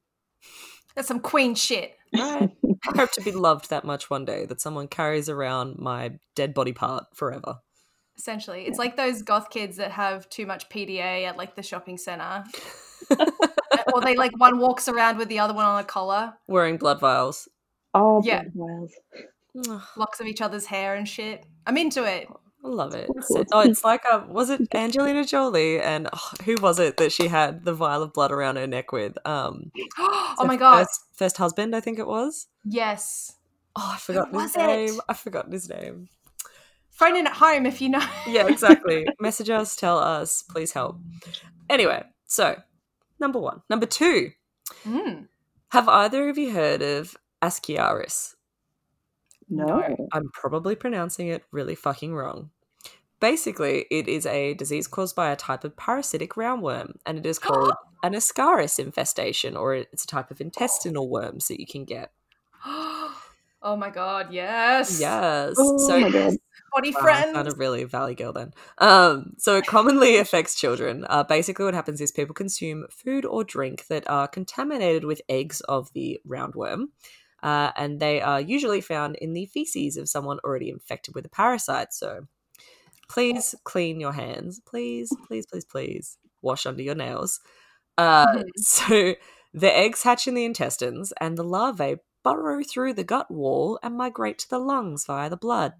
[0.97, 1.93] That's some queen shit.
[2.15, 2.51] Right.
[2.89, 6.55] I hope to be loved that much one day that someone carries around my dead
[6.55, 7.59] body part forever.
[8.19, 11.99] Essentially, it's like those goth kids that have too much PDA at like the shopping
[11.99, 12.45] center,
[13.93, 16.99] or they like one walks around with the other one on a collar, Wearing blood
[16.99, 17.47] vials.
[17.93, 18.45] Oh, Yeah.
[18.55, 18.93] blood vials.
[19.69, 21.45] Oh, locks of each other's hair and shit.
[21.67, 22.27] I'm into it.
[22.31, 22.41] Oh.
[22.67, 23.09] I love it.
[23.23, 27.13] So- oh, it's like um, was it Angelina Jolie and oh, who was it that
[27.13, 29.17] she had the vial of blood around her neck with?
[29.25, 30.81] Um, oh my god!
[30.81, 32.49] first, first husband, I think it was.
[32.65, 33.33] Yes.
[33.77, 34.59] Oh, I forgot his it?
[34.59, 35.01] name.
[35.09, 36.09] I forgot his name.
[36.91, 38.05] Phone in at home if you know.
[38.27, 39.07] Yeah, exactly.
[39.21, 40.99] Message us, tell us, please help.
[41.69, 42.57] Anyway, so
[43.21, 44.33] number one, number two.
[44.85, 45.29] Mm.
[45.69, 48.35] Have either of you heard of Ascaris?
[49.49, 50.09] No.
[50.13, 52.51] I'm probably pronouncing it really fucking wrong.
[53.21, 57.39] Basically, it is a disease caused by a type of parasitic roundworm, and it is
[57.41, 62.13] called an Ascaris infestation, or it's a type of intestinal worms that you can get.
[62.65, 64.33] oh my god!
[64.33, 65.01] Yes.
[65.01, 65.55] Yes.
[65.59, 66.37] Oh so my god.
[66.77, 68.53] Body Wow, I sounded really valley girl then.
[68.77, 71.07] Um, so it commonly affects children.
[71.09, 75.63] Uh, basically, what happens is people consume food or drink that are contaminated with eggs
[75.63, 76.89] of the roundworm,
[77.43, 81.31] uh, and they are usually found in the feces of someone already infected with a
[81.31, 81.95] parasite.
[81.95, 82.27] So
[83.09, 84.61] please clean your hands.
[84.67, 87.41] Please, please, please, please wash under your nails.
[87.99, 88.45] Uh, Mhm.
[88.57, 89.15] so
[89.55, 93.97] the eggs hatch in the intestines, and the larvae burrow through the gut wall and
[93.97, 95.75] migrate to the lungs via the blood.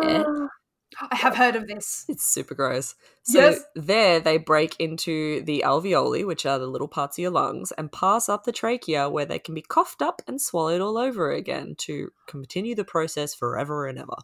[0.00, 0.24] there.
[0.26, 0.48] Ah,
[1.10, 2.04] I have heard of this.
[2.08, 2.94] It's super gross.
[3.22, 3.64] So Yes.
[3.74, 7.90] there they break into the alveoli, which are the little parts of your lungs, and
[7.92, 11.74] pass up the trachea where they can be coughed up and swallowed all over again
[11.78, 14.16] to continue the process forever and ever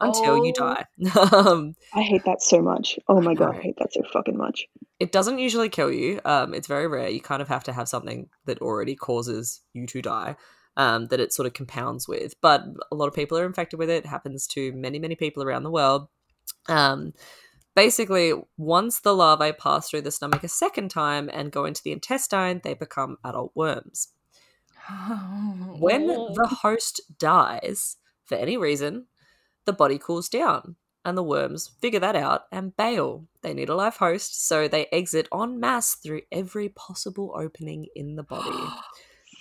[0.00, 0.74] until you Oh.
[0.74, 0.84] die.
[1.32, 2.98] um, I hate that so much.
[3.08, 4.66] Oh my god, I hate that so fucking much.
[4.98, 6.20] it doesn't usually kill you.
[6.24, 7.08] Um, it's very rare.
[7.08, 10.36] You kind of have to have something that already causes you to die.
[10.76, 13.90] Um, that it sort of compounds with, but a lot of people are infected with
[13.90, 14.04] it.
[14.04, 16.06] it happens to many, many people around the world.
[16.68, 17.12] Um,
[17.74, 21.90] basically, once the larvae pass through the stomach a second time and go into the
[21.92, 24.08] intestine, they become adult worms.
[25.78, 29.06] When the host dies, for any reason,
[29.66, 33.26] the body cools down and the worms figure that out and bail.
[33.42, 38.16] They need a live host, so they exit en masse through every possible opening in
[38.16, 38.50] the body.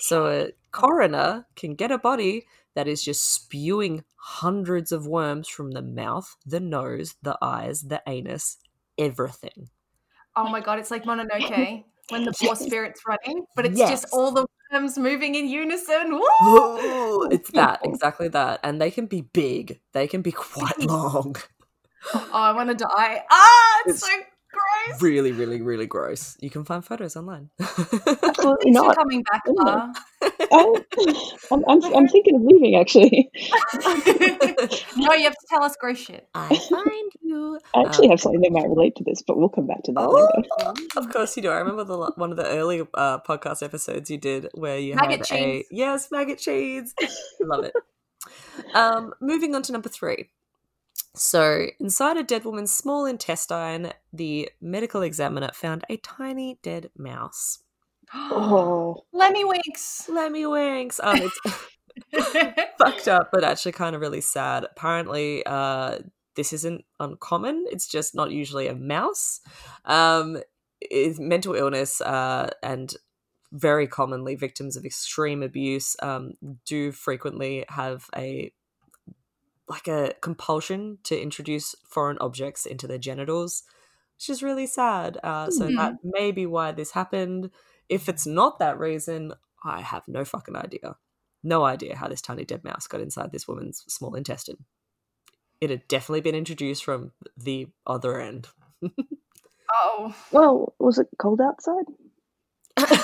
[0.01, 5.71] So a coroner can get a body that is just spewing hundreds of worms from
[5.71, 8.58] the mouth, the nose, the eyes, the anus,
[8.97, 9.69] everything.
[10.36, 10.79] oh my god!
[10.79, 13.89] It's like Mononoke when the poor spirit's running, but it's Yes.
[13.89, 14.47] just all the
[14.97, 16.12] moving in unison.
[16.12, 16.21] Woo!
[16.41, 18.60] Whoa, it's that, exactly that.
[18.63, 19.79] And they can be big.
[19.93, 21.36] They can be quite long.
[22.13, 23.23] Oh, I want to die.
[23.29, 24.19] Ah, it's, It's so
[24.52, 25.02] gross.
[25.02, 26.36] really, really, really gross.
[26.42, 27.50] You can find photos online.
[27.60, 28.96] Absolutely not.
[28.96, 29.54] coming back, Oh.
[29.54, 29.94] La.
[30.52, 30.84] I'm,
[31.52, 33.30] I'm, I'm, I'm thinking of leaving actually.
[34.98, 36.28] no, you have to tell us gross shit.
[36.34, 37.60] I find you.
[37.76, 39.92] I actually Um, have something that might relate to this, but we'll come back to
[39.94, 40.30] that Oh,
[40.66, 40.74] later.
[40.98, 41.50] of course you do.
[41.50, 45.28] I remember the one of the early uh, podcast episodes you did where you Maggot
[45.28, 45.66] had a cheese.
[45.72, 46.94] yes maggot cheese.
[47.42, 47.74] Love it.
[48.74, 50.30] Um, moving on to number three.
[51.15, 57.60] So, inside a dead woman's small intestine, the medical examiner found a tiny dead mouse.
[58.13, 60.08] Oh, Lemmiwinks.
[60.08, 60.99] Lemmy winks.
[61.04, 61.19] Um,
[62.13, 64.63] it's fucked up, but actually kind of really sad.
[64.63, 65.99] Apparently, uh,
[66.36, 67.65] this isn't uncommon.
[67.69, 69.41] It's just not usually a mouse.
[69.86, 70.38] Um,
[70.89, 72.95] is mental illness uh, and
[73.52, 76.34] very commonly victims of extreme abuse um,
[76.65, 78.54] do frequently have a
[79.69, 83.63] like a compulsion to introduce foreign objects into their genitals,
[84.17, 85.17] which is really sad.
[85.23, 85.75] Uh, so Mhm.
[85.77, 87.51] that may be why this happened.
[87.88, 90.97] If it's not that reason, I have no fucking idea.
[91.43, 94.65] No idea how this tiny dead mouse got inside this woman's small intestine.
[95.62, 98.47] It had definitely been introduced from the other end.
[99.71, 100.15] Oh.
[100.32, 101.86] Well, was it cold outside?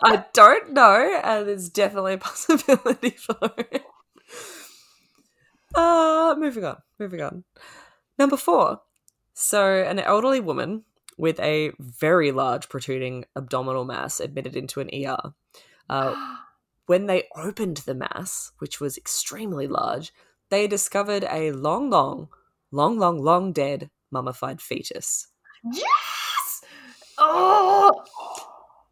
[0.00, 3.82] I don't know, and there's definitely a possibility for it.
[5.78, 7.44] Uh, moving on, moving on.
[8.18, 8.80] Number four.
[9.34, 10.82] So, an elderly woman
[11.16, 15.32] with a very large protruding abdominal mass admitted into an ER.
[15.88, 16.36] Uh,
[16.86, 20.12] when they opened the mass, which was extremely large,
[20.50, 22.28] they discovered a long, long,
[22.72, 25.28] long, long, long dead mummified fetus.
[25.72, 26.62] yes!
[27.18, 28.02] Oh!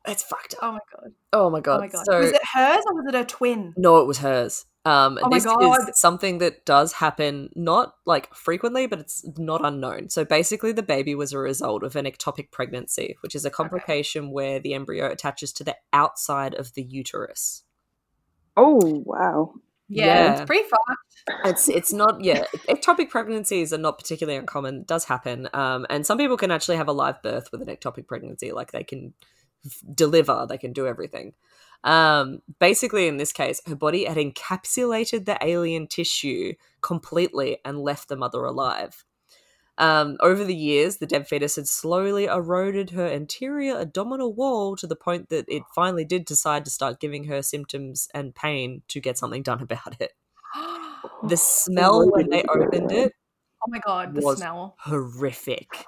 [0.07, 0.61] It's fucked up.
[0.62, 1.12] Oh my god.
[1.33, 1.77] Oh my god.
[1.79, 2.05] Oh my god.
[2.07, 3.75] So, was it hers or was it her twin?
[3.77, 4.66] No, it was hers.
[4.87, 5.88] Um, Oh this God.
[5.88, 10.11] is something that does happen not like frequently, but it's not unknown.
[10.11, 14.31] So basically, the baby was a result of an ectopic pregnancy, which is a complication
[14.31, 17.64] where the embryo attaches to the outside of the uterus.
[18.57, 19.55] Oh wow!
[19.88, 20.33] Yeah, Yeah.
[20.35, 20.96] it's pretty far.
[21.51, 22.44] It's it's not yeah.
[22.68, 24.83] Ectopic pregnancies are not particularly uncommon.
[24.83, 27.68] It does happen, um, and some people can actually have a live birth with an
[27.75, 28.53] ectopic pregnancy.
[28.53, 29.14] Like they can
[29.64, 31.35] f- deliver, they can do everything.
[31.87, 38.09] Um, basically, in this case, her body had encapsulated the alien tissue completely and left
[38.09, 39.05] the mother alive.
[39.79, 44.87] Um, over the years, the dead fetus had slowly eroded her anterior abdominal wall to
[44.87, 49.01] the point that it finally did decide to start giving her symptoms and pain to
[49.01, 50.12] get something done about it.
[51.29, 53.12] The smell when they opened it
[53.62, 54.77] Oh my god, the Was- smell.
[54.81, 55.87] horrific.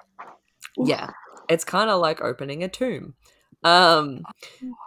[0.77, 1.11] Yeah,
[1.49, 3.15] it's kind of like opening a tomb.
[3.65, 4.23] Um,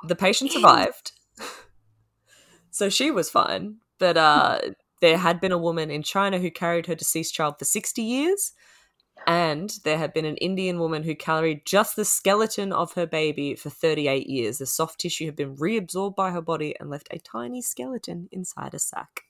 [0.07, 1.11] the patient survived,
[2.69, 3.77] so she was fine.
[3.99, 4.59] But uh,
[5.01, 8.53] there had been a woman in China who carried her deceased child for sixty years,
[9.27, 13.55] and there had been an Indian woman who carried just the skeleton of her baby
[13.55, 14.57] for thirty-eight years.
[14.59, 18.73] The soft tissue had been reabsorbed by her body and left a tiny skeleton inside
[18.73, 19.23] a sack.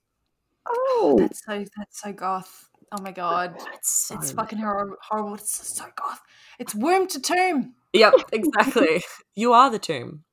[0.67, 2.69] Oh, That's so that's so goth.
[2.91, 3.55] Oh my god.
[3.73, 4.97] It's so It's fucking horrible.
[5.01, 5.33] horrible.
[5.35, 6.21] It's so goth.
[6.59, 7.73] It's womb to tomb.
[7.93, 9.03] Yep, exactly.
[9.35, 10.23] you are the tomb.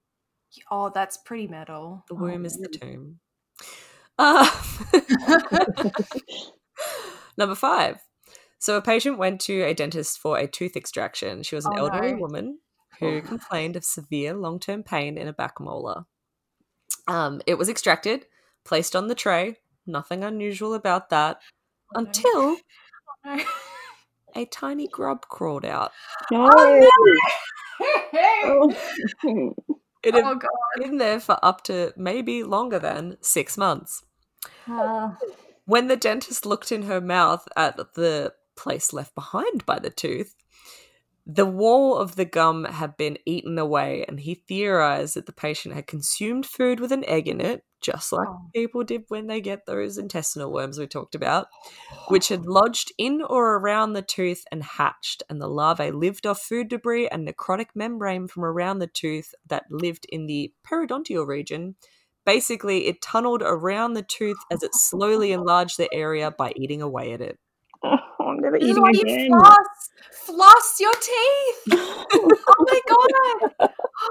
[0.71, 2.05] Oh, that's pretty metal.
[2.09, 3.19] The Oh, womb is the tomb.
[4.19, 4.49] Uh,
[7.37, 7.99] number five.
[8.59, 11.43] So a patient went to a dentist for a tooth extraction.
[11.43, 12.19] She was an Oh, elderly no.
[12.19, 12.59] woman
[12.99, 13.21] who Oh.
[13.23, 16.05] complained of severe long-term pain in a back molar.
[17.07, 18.27] Um, it was extracted,
[18.65, 19.59] placed on the tray.
[19.87, 21.41] Nothing unusual about that.
[21.95, 22.07] Oh, no.
[22.09, 22.57] Until
[23.25, 23.45] Oh, no.
[24.35, 25.93] A tiny grub crawled out.
[26.31, 26.51] no!
[26.55, 26.91] oh,
[28.45, 29.55] Oh.
[30.05, 30.49] It had oh, god.
[30.77, 34.05] been there for up to maybe longer than six months.
[34.69, 35.17] Oh.
[35.65, 40.37] When the dentist looked in her mouth at the place left behind by the tooth,
[41.27, 45.75] the wall of the gum had been eaten away, and he theorized that the patient
[45.75, 48.51] had consumed food with an egg in it, just like Oh.
[48.55, 51.47] people did when they get those intestinal worms we talked about,
[52.09, 56.41] which had lodged in or around the tooth and hatched, and the larvae lived off
[56.41, 61.77] food debris and necrotic membrane from around the tooth that lived in the periodontal region.
[62.27, 67.13] Basically, it tunneled around the tooth as it slowly enlarged the area by eating away
[67.13, 67.39] at it.
[68.21, 69.29] Oh, I'm never This is eating why you again.
[69.29, 69.91] floss.
[70.13, 71.63] Floss your teeth.
[71.73, 72.81] oh my
[73.61, 73.71] god.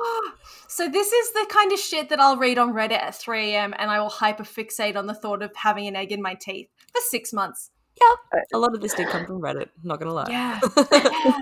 [0.68, 3.74] so this is the kind of shit that I'll read on Reddit at 3 a.m.
[3.78, 7.02] and I will hyperfixate on the thought of having an egg in my teeth for
[7.10, 7.70] six months.
[8.02, 10.28] Uh, a lot of this did come from Reddit, not gonna lie.
[10.30, 10.60] Yeah.
[10.92, 11.38] Yeah.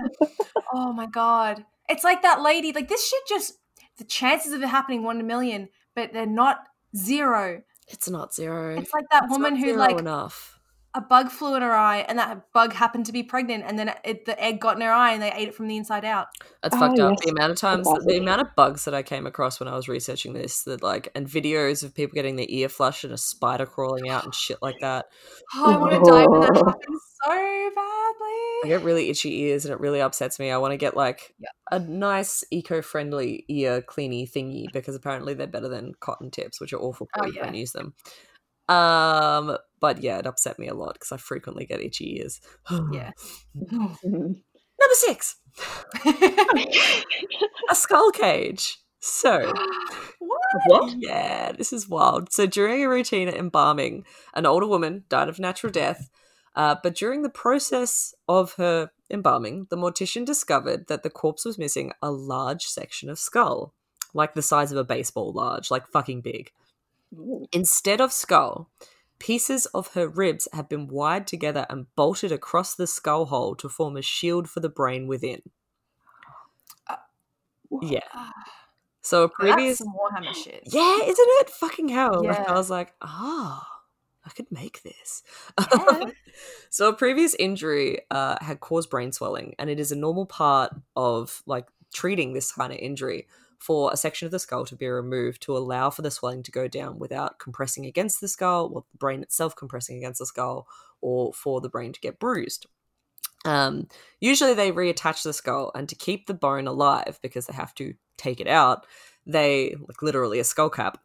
[0.74, 1.64] oh my god.
[1.88, 3.54] It's like that lady, like this shit just
[3.98, 6.58] the chances of it happening one in a million, but they're not
[6.96, 7.62] zero.
[7.88, 8.76] It's not zero.
[8.76, 10.55] It's like that It's woman not who zero like enough.
[10.96, 13.94] A bug flew in her eye and that bug happened to be pregnant and then
[14.02, 16.28] it, the egg got in her eye and they ate it from the inside out.
[16.62, 17.12] That's Oh, fucked up.
[17.12, 18.08] Oh, the amount of times, Classic.
[18.08, 21.08] the amount of bugs that I came across when I was researching this, that like,
[21.14, 24.56] and videos of people getting their ear flushed and a spider crawling out and shit
[24.62, 25.04] like that.
[25.54, 26.64] Oh, I want to die when that Oh.
[26.66, 28.62] happens so badly.
[28.64, 30.50] I get really itchy ears and it really upsets me.
[30.50, 31.48] I want to get like Yeah.
[31.72, 36.80] a nice eco-friendly ear cleany thingy because apparently they're better than cotton tips, which are
[36.80, 37.06] awful.
[37.18, 37.44] Oh, Please yeah.
[37.44, 37.94] don't use them.
[38.68, 42.40] Um, but yeah, it upset me a lot because I frequently get itchy ears.
[42.92, 43.12] Yeah.
[44.78, 45.36] Number six,
[47.70, 48.78] a skull cage.
[49.00, 49.52] So.
[50.18, 50.40] what?
[50.66, 50.94] What?
[50.98, 52.32] Yeah, this is wild.
[52.32, 54.04] So during a routine embalming,
[54.34, 56.10] an older woman died of natural death.
[56.54, 61.58] Uh, but during the process of her embalming, the mortician discovered that the corpse was
[61.58, 63.74] missing a large section of skull,
[64.14, 66.50] like the size of a baseball large, like fucking big.
[67.16, 67.46] Ooh.
[67.52, 68.70] Instead of skull,
[69.18, 73.68] pieces of her ribs have been wired together and bolted across the skull hole to
[73.68, 75.42] form a shield for the brain within.
[77.82, 78.00] Yeah.
[79.02, 80.62] So a previous That's Warhammer shit.
[80.66, 81.50] Yeah, isn't it?
[81.50, 82.24] Fucking hell.
[82.24, 83.66] Like, I was like, ah,
[84.24, 85.22] I could make this.
[85.60, 86.10] Yeah.
[86.70, 90.74] so a previous injury uh, had caused brain swelling, and it is a normal part
[90.96, 93.26] of like treating this kind of injury
[93.66, 96.52] for a section of the skull to be removed to allow for the swelling to
[96.52, 100.68] go down without compressing against the skull, or the brain itself compressing against the skull,
[101.00, 102.66] or for the brain to get bruised.
[103.44, 103.88] Um,
[104.20, 107.94] usually they reattach the skull, and to keep the bone alive, because they have to
[108.16, 108.86] take it out,
[109.26, 110.98] they like literally a skull cap.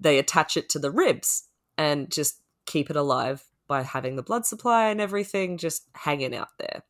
[0.00, 1.44] They attach it to the ribs
[1.76, 6.56] and just keep it alive by having the blood supply and everything just hanging out
[6.58, 6.84] there.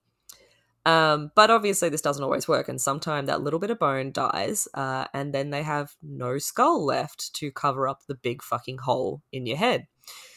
[0.87, 4.68] Um, but obviously, this doesn't always work, and sometimes that little bit of bone dies,
[4.74, 9.22] uh, and then they have no skull left to cover up the big fucking hole
[9.33, 9.87] in your head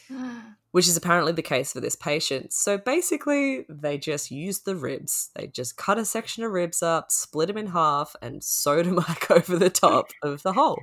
[0.71, 2.53] which is apparently the case for this patient.
[2.53, 5.29] So basically, they just used the ribs.
[5.35, 8.95] They just cut a section of ribs up, split them in half, and sewed them
[9.07, 10.79] back over the top of the hole.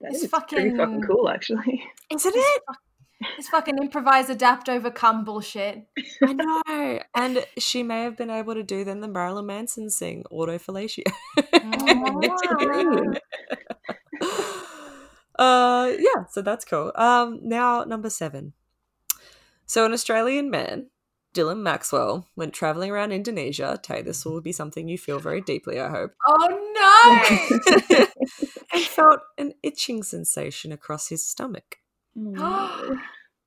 [0.00, 1.82] That's It's pretty fucking fucking- cool, actually.
[2.10, 2.62] Isn't it?
[3.36, 5.86] It's fucking improvise, adapt, overcome bullshit.
[6.22, 7.00] I know.
[7.14, 11.02] And she may have been able to do then the Marilyn Manson sing, autofellatio.
[11.38, 13.18] Mm.
[15.38, 16.92] uh yeah, so that's cool.
[16.94, 18.52] Um now number 7.
[19.66, 20.90] So an Australian man,
[21.34, 23.78] Dylan Maxwell, went traveling around Indonesia.
[23.82, 26.12] Tay, this will be something you feel very deeply, I hope.
[26.26, 26.48] Oh
[26.78, 28.06] no!
[28.72, 31.78] and felt an itching sensation across his stomach.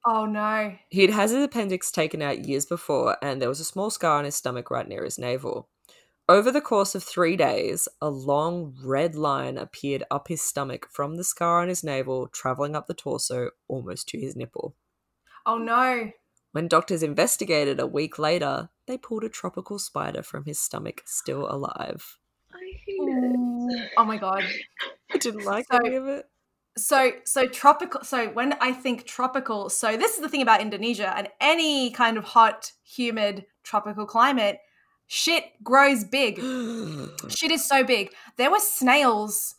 [0.04, 0.76] Oh no!
[0.90, 4.26] He'd had his appendix taken out years before, and there was a small scar on
[4.26, 5.70] his stomach right near his navel.
[6.28, 11.18] Over the course of three days, a long red line appeared up his stomach from
[11.18, 14.76] the scar on his navel, traveling up the torso almost to his nipple.
[15.46, 16.10] Oh no!
[16.52, 21.46] When doctors investigated a week later, they pulled a tropical spider from his stomach, still
[21.48, 22.18] alive.
[22.52, 22.58] I
[22.88, 23.90] hate it.
[23.98, 24.44] Oh my god!
[25.14, 26.26] I didn't like So- any of it.
[26.78, 28.04] So so tropical.
[28.04, 32.18] So when I think tropical, so this is the thing about Indonesia and any kind
[32.18, 34.60] of hot, humid, tropical climate.
[35.08, 36.38] Shit grows big.
[37.30, 38.12] Shit is so big.
[38.38, 39.56] There were snails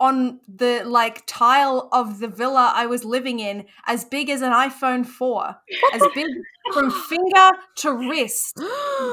[0.00, 4.52] on the like tile of the villa I was living in, as big as an
[4.52, 5.56] iPhone 4,
[5.92, 6.26] as big
[6.72, 8.58] from finger to wrist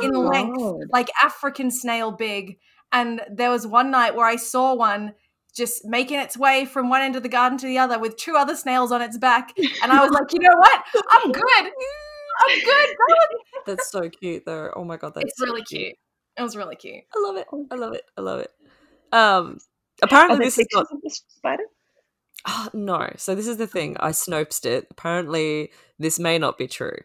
[0.01, 0.61] in length,
[0.93, 2.57] like African snail big.
[2.93, 5.13] And there was one night where I saw one
[5.57, 8.35] just making its way from one end of the garden to the other with two
[8.35, 9.53] other snails on its back.
[9.83, 10.83] And I was like, you know what?
[11.09, 11.43] I'm good.
[12.39, 12.89] I'm good.
[12.89, 14.71] That was- That's so cute, though.
[14.75, 15.95] Oh my god, that's It's so really cute.
[16.37, 17.03] It was really cute.
[17.15, 17.47] I love it.
[17.71, 18.03] I love it.
[18.17, 18.51] I love it.
[19.11, 19.57] Um,
[20.03, 20.99] apparently this is pictures not.
[21.05, 21.63] of spider?
[22.45, 23.97] Ah, no, so this is the thing.
[23.99, 24.87] I snoped it.
[24.91, 26.99] Apparently, this may not be true,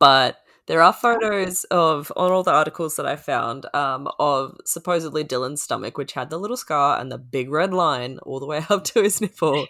[0.00, 5.24] but there are photos of on all the articles that I found um, of supposedly
[5.24, 8.64] Dylan's stomach, which had the little scar and the big red line all the way
[8.70, 9.66] up to his nipple.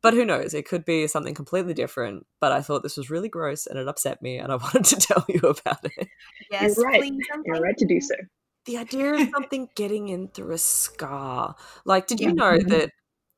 [0.00, 0.52] But who knows?
[0.54, 2.26] It could be something completely different.
[2.40, 4.96] But I thought this was really gross and it upset me, and I wanted to
[4.96, 6.08] tell you about it.
[6.50, 7.00] Yes, You're right.
[7.00, 7.24] please.
[7.32, 8.14] and You're right to do so.
[8.64, 11.56] the idea of something getting in through a scar.
[11.84, 12.32] Like, did you Yeah.
[12.34, 12.90] know that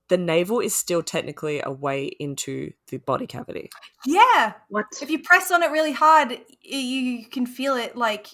[0.08, 3.70] the navel is still technically a way into the body cavity?
[4.06, 4.54] Yeah.
[4.68, 4.86] What?
[5.00, 8.28] If you press on it really hard, you can feel it like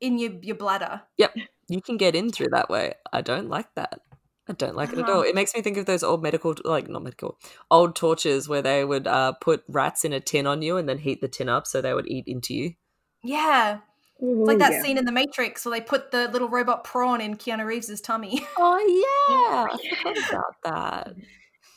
[0.00, 1.02] in your, your bladder.
[1.18, 1.34] Yep.
[1.68, 2.94] You can get in through that way.
[3.12, 4.00] I don't like that.
[4.46, 5.18] I don't like it at Uh-huh.
[5.18, 5.22] all.
[5.22, 7.38] It makes me think of those old medical, like not medical,
[7.70, 10.98] old tortures where they would uh, put rats in a tin on you and then
[10.98, 12.74] heat the tin up so they would eat into you.
[13.22, 13.78] Yeah.
[14.22, 14.82] Ooh, It's like that yeah.
[14.82, 18.46] scene in The Matrix where they put the little robot prawn in Keanu Reeves' tummy.
[18.56, 21.06] Oh yeah, I forgot about that.
[21.16, 21.20] Mm-hmm.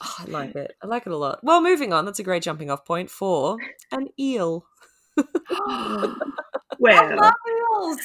[0.02, 0.74] Oh, I like it.
[0.84, 1.40] I like it a lot.
[1.44, 2.06] Well, moving on.
[2.06, 3.58] That's a great jumping off point for
[3.92, 4.66] an eel.
[5.50, 6.14] I
[6.80, 8.00] Well, love eels.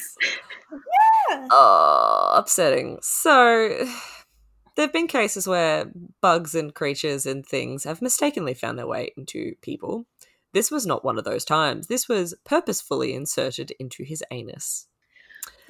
[1.30, 1.46] Yeah.
[1.50, 2.98] Oh, upsetting.
[3.02, 3.68] So,
[4.76, 9.12] there have been cases where bugs and creatures and things have mistakenly found their way
[9.16, 10.06] into people.
[10.52, 11.86] This was not one of those times.
[11.86, 14.86] This was purposefully inserted into his anus.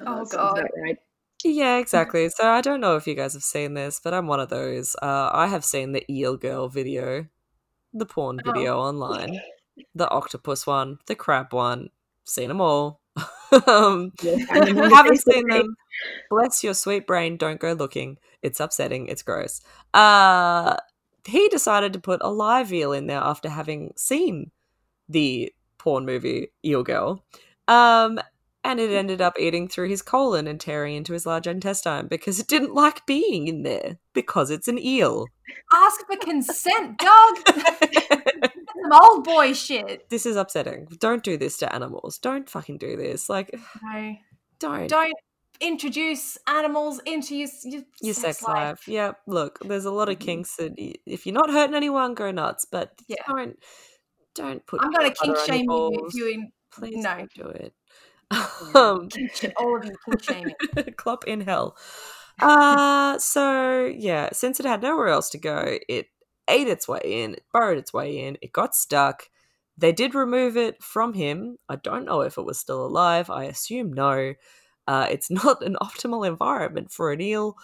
[0.05, 0.63] Oh, that God.
[0.81, 0.97] right.
[1.43, 2.29] Yeah, exactly.
[2.29, 4.95] So, I don't know if you guys have seen this, but I'm one of those.
[5.01, 7.27] Uh, I have seen the eel girl video,
[7.93, 8.51] the porn Oh.
[8.51, 9.39] video online,
[9.93, 11.89] the octopus one, the crab one.
[12.25, 13.01] Seen them all.
[13.67, 15.75] um, You'll find them on the haven't seen them.
[16.29, 17.35] Bless your sweet brain.
[17.37, 18.17] Don't go looking.
[18.41, 19.07] It's upsetting.
[19.07, 19.61] It's gross.
[19.93, 20.77] Uh,
[21.25, 24.51] he decided to put a live eel in there after having seen
[25.09, 27.23] the porn movie Eel Girl.
[27.67, 28.19] Um,
[28.65, 32.39] and it ended up eating through his colon and tearing into his large intestine because
[32.39, 35.25] it didn't like being in there because it's an eel.
[35.73, 37.37] Ask for consent, dog.
[38.83, 40.09] Some old boy shit.
[40.09, 40.87] This is upsetting.
[40.99, 42.17] Don't do this to animals.
[42.17, 43.29] Don't fucking do this.
[43.29, 44.15] Like, No.
[44.59, 44.87] don't.
[44.87, 45.13] Don't
[45.59, 48.87] introduce animals into your, your, Your sex life.
[48.87, 50.73] Yeah, look, there's a lot of kinks that
[51.05, 52.65] if you're not hurting anyone, go nuts.
[52.69, 53.17] But Yeah.
[53.27, 53.57] don't,
[54.35, 54.81] don't put.
[54.83, 57.17] I'm going to kink butter on your shame you if you in, Please no.
[57.17, 57.73] don't do it.
[58.31, 59.09] um,
[59.57, 60.55] all of you kink shaming.
[60.97, 61.77] Clop in hell.
[62.41, 66.07] Uh, so yeah, since it had nowhere else to go, it
[66.47, 69.29] ate its way in, it burrowed its way in, it got stuck.
[69.77, 71.57] They did remove it from him.
[71.69, 73.29] I don't know if it was still alive.
[73.29, 74.33] I assume no.
[74.87, 77.55] Uh, it's not an optimal environment for an eel.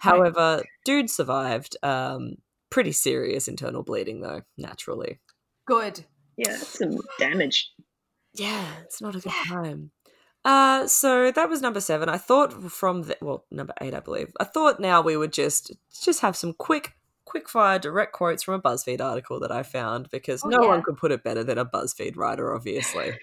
[0.00, 1.76] However, dude survived.
[1.82, 2.36] Um,
[2.70, 5.18] pretty serious internal bleeding though, naturally.
[5.70, 6.04] Good.
[6.36, 7.72] Yeah, that's some damage.
[8.34, 9.92] Yeah, it's not a good time.
[10.44, 12.08] Uh, so that was number seven.
[12.08, 14.32] I thought from the well, number eight, I believe.
[14.40, 16.94] I thought now we would just just have some quick,
[17.24, 20.82] quick fire direct quotes from a BuzzFeed article that I found because Oh, no one
[20.82, 23.18] could put it better than a BuzzFeed writer, obviously.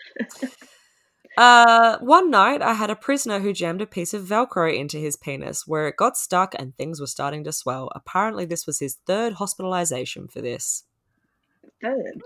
[1.37, 5.17] uh, one night I had a prisoner who jammed a piece of Velcro into his
[5.17, 7.91] penis where it got stuck and things were starting to swell.
[7.93, 10.83] Apparently, this was his third hospitalization for this.
[11.81, 12.21] Third.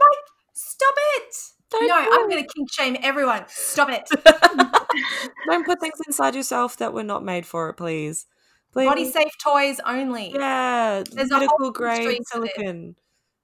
[0.53, 1.35] Stop it.
[1.69, 3.45] Don't no, do I'm going to kink shame everyone.
[3.47, 4.09] Stop it.
[5.47, 8.25] Don't put things inside yourself that were not made for it, please.
[8.73, 8.87] please.
[8.87, 10.33] Body safe toys only.
[10.33, 12.95] Yeah, There's a whole medical industry grade to silicon.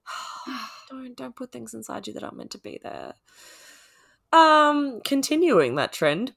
[0.90, 3.14] don't don't put things inside you that aren't meant to be there.
[4.34, 6.34] Um, continuing that trend,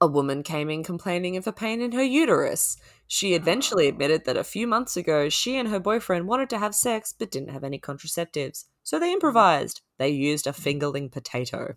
[0.00, 2.76] a woman came in complaining of a pain in her uterus.
[3.06, 3.88] She eventually ah.
[3.88, 7.30] admitted that a few months ago she and her boyfriend wanted to have sex but
[7.30, 8.64] didn't have any contraceptives.
[8.82, 9.14] So they mm.
[9.14, 9.82] improvised.
[9.98, 10.80] They used a mm.
[10.80, 11.74] fingerling potato.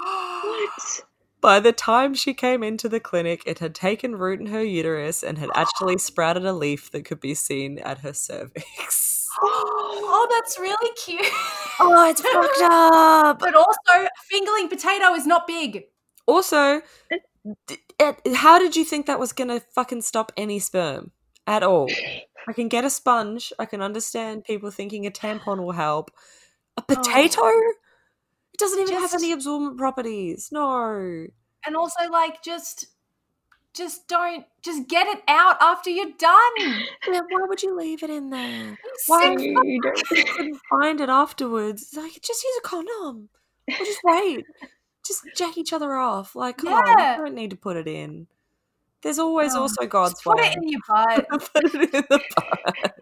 [0.42, 1.04] What?
[1.40, 5.22] By the time she came into the clinic, it had taken root in her uterus
[5.22, 9.28] and had actually sprouted a leaf that could be seen at her cervix.
[9.42, 11.20] oh, that's really cute.
[11.78, 13.38] Oh, it's fucked up.
[13.40, 15.84] But also, fingerling potato is not big.
[16.26, 17.22] Also, d- it-
[18.34, 21.10] how did you think that was going to fucking stop any sperm
[21.46, 21.88] at all?
[22.48, 23.52] I can get a sponge.
[23.58, 26.10] I can understand people thinking a tampon will help.
[26.76, 27.42] A potato?
[27.44, 30.50] It doesn't even have any absorbent properties.
[30.52, 31.26] No.
[31.66, 32.86] And also, like, just,
[33.74, 36.52] just don't, just get it out after you're done.
[37.08, 38.76] Yeah, why would you leave it in there?
[39.06, 39.40] Why- don't.
[39.64, 39.80] you
[40.36, 41.94] couldn't find it afterwards.
[41.96, 43.28] Like, just use a condom.
[43.68, 44.44] Or just wait.
[45.06, 46.34] Just jack each other off.
[46.36, 48.26] Like, come on, you don't need to put it in.
[49.02, 50.48] There's always Oh, also God's Just put way.
[50.48, 51.28] it in your butt.
[51.54, 52.94] put it in the butt.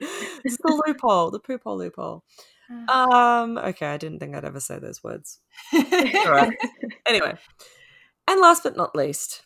[0.45, 2.25] It's the loophole, the poop hole loophole.
[2.89, 5.39] Um, okay, I didn't think I'd ever say those words.
[7.07, 7.35] Anyway,
[8.27, 9.45] and last but not least,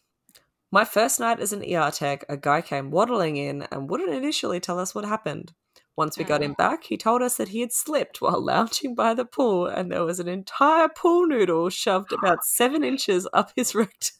[0.70, 4.60] my first night as an ER tech, a guy came waddling in and wouldn't initially
[4.60, 5.52] tell us what happened.
[5.98, 9.12] Once we got him back, he told us that he had slipped while lounging by
[9.14, 13.74] the pool and there was an entire pool noodle shoved about seven inches up his
[13.74, 14.16] rectum.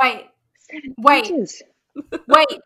[0.00, 0.24] Wait,
[0.58, 1.26] Seven Wait.
[1.26, 1.62] inches.
[2.26, 2.60] wait.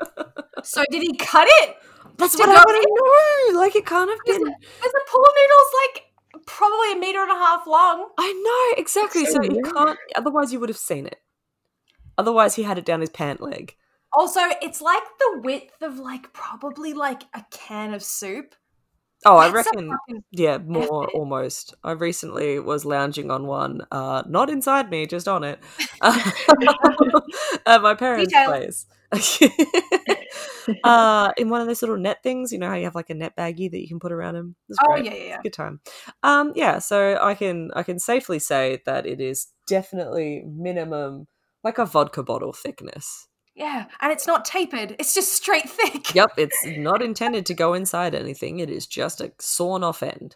[0.62, 1.76] So did he cut it?
[2.18, 3.61] That's To what I want to know.
[3.61, 4.55] Like, it can't have Because been.
[4.61, 8.09] because the pool noodle's like probably a meter and a half long.
[8.18, 9.24] I know exactly.
[9.26, 9.99] So So he can't.
[10.14, 11.16] Otherwise, you would have seen it.
[12.16, 13.74] Otherwise, he had it down his pant leg.
[14.13, 18.55] Also, it's like the width of like probably like a can of soup.
[19.27, 19.99] Oh, I That's a reckon.
[20.31, 21.15] Yeah, more epic.
[21.15, 21.75] almost.
[21.85, 25.61] I recently was lounging on one, uh, not inside me, just on it,
[27.67, 28.87] at my parents' place.
[30.85, 33.15] uh, in one of those little net things, you know how you have like a
[33.15, 34.55] net baggie that you can put around him.
[34.89, 35.39] Oh yeah, yeah, yeah.
[35.43, 35.81] good time.
[36.23, 41.27] Um, yeah, so I can I can safely say that it is definitely minimum
[41.63, 43.29] like a vodka bottle thickness.
[43.61, 44.97] Yeah, and it's not tapered.
[44.99, 46.15] It's just straight thick.
[46.15, 48.59] Yep, it's not intended to go inside anything.
[48.59, 50.35] It is just a sawn off end.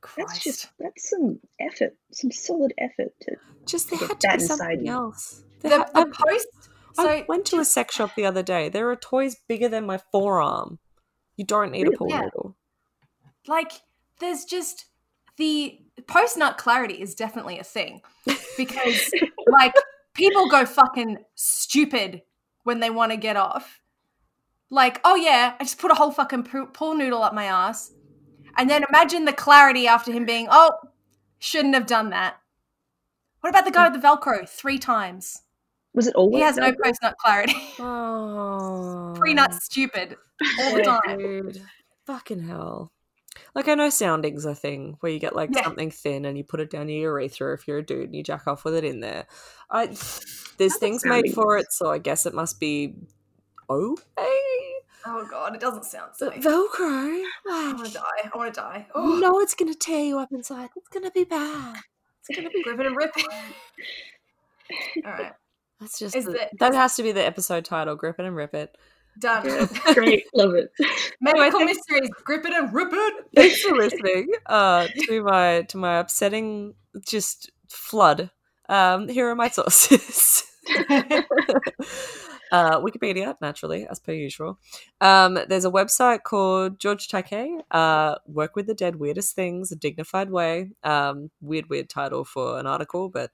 [0.00, 0.28] Christ.
[0.28, 3.12] That's just that's some effort, some solid effort.
[3.22, 3.36] To,
[3.66, 5.42] Just there Get had to that be inside something else.
[5.60, 6.46] There the, ha- the post.
[6.94, 8.68] So I went to a sex shop the other day.
[8.70, 10.78] There are toys bigger than my forearm.
[11.36, 11.96] You don't need a Really?
[11.96, 12.20] pool Yeah.
[12.22, 12.56] noodle.
[13.46, 13.72] like
[14.20, 14.86] there's just
[15.36, 18.00] the post nut clarity is definitely a thing
[18.56, 19.10] because
[19.48, 19.74] like
[20.14, 22.22] people go fucking stupid
[22.66, 23.80] when they want to get off.
[24.70, 27.92] Like, oh yeah, I just put a whole fucking poo- pool noodle up my ass,
[28.56, 30.72] and then imagine the clarity after him being, oh,
[31.38, 32.36] shouldn't have done that.
[33.40, 33.92] What about the guy mm.
[33.92, 35.42] with the Velcro three times?
[35.96, 36.36] was it always?
[36.36, 37.56] He has no post nut clarity.
[37.78, 39.14] Oh.
[39.18, 40.16] Pre nut stupid
[40.60, 41.18] all the time.
[41.18, 41.62] dude.
[42.06, 42.92] Fucking hell.
[43.56, 45.64] Like I know sounding's a thing where you get like Yeah.
[45.64, 48.22] something thin and you put it down your urethra if you're a dude and you
[48.22, 49.26] jack off with it in there.
[49.70, 52.94] I there's That's things made for it, so I guess it must be
[53.70, 54.02] okay.
[55.08, 56.34] Oh god, it doesn't sound safe.
[56.42, 57.22] Velcro.
[57.48, 58.30] I want to die.
[58.32, 58.86] I want to die.
[58.94, 60.68] Oh, know it's gonna tear you up inside.
[60.76, 61.76] It's gonna be bad.
[62.28, 62.62] It's gonna be.
[62.62, 63.24] grip it and ripping.
[65.06, 65.32] All right,
[65.80, 67.94] That's just the- the- that has to be the episode title.
[67.96, 68.76] Grip it and rip it.
[69.20, 69.68] Done.
[69.94, 70.70] Great, love it.
[71.20, 72.10] Medical mysteries.
[72.24, 73.14] Grip it and rip it.
[73.34, 76.74] Thanks for listening uh, to my to my upsetting
[77.06, 78.30] just flood.
[78.68, 80.44] Um, here are my sources.
[82.50, 84.58] uh, Wikipedia, naturally, as per usual.
[85.00, 89.76] Um, there's a website called George Takei, uh, Work with the Dead Weirdest Things, a
[89.76, 90.70] dignified way.
[90.82, 93.30] Um, weird, weird title for an article, but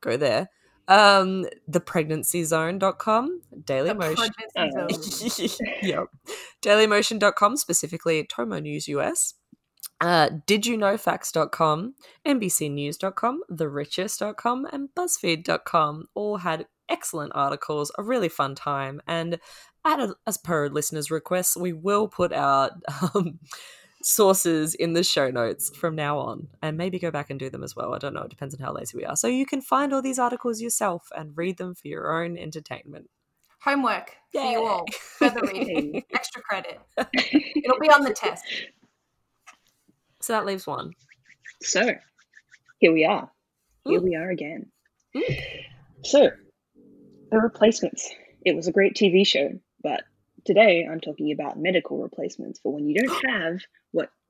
[0.00, 0.50] go there.
[0.88, 4.30] Um, thepregnancyzone.com, Daily The Motion.
[4.54, 5.58] pregnancy zone.
[5.82, 6.08] yep.
[6.62, 9.34] Dailymotion.com, specifically Tomo News US.
[10.00, 11.94] Uh, didyouknowfacts.com,
[12.26, 19.38] NBCnews.com, TheRichest.com, and BuzzFeed.com all had excellent articles, a really fun time, and
[19.84, 22.72] at as per listeners' requests, we will put out
[23.14, 23.38] um,
[24.06, 27.64] sources in the show notes from now on, and maybe go back and do them
[27.64, 27.94] as well.
[27.94, 29.16] I don't know; it depends on how lazy we are.
[29.16, 33.10] So you can find all these articles yourself and read them for your own entertainment.
[33.60, 34.54] Homework for you Yay.
[34.56, 34.86] all.
[35.18, 36.04] Further reading.
[36.14, 36.80] Extra credit.
[36.96, 38.44] It'll be on the test.
[40.20, 40.92] So that leaves one.
[41.62, 41.94] So,
[42.78, 43.30] here we are.
[43.84, 44.66] Here we are again.
[45.14, 45.40] Mm.
[46.04, 46.30] So,
[47.30, 48.08] the replacements.
[48.44, 50.04] It was a great TV show, but
[50.44, 53.85] today I'm talking about medical replacements for when you don't have what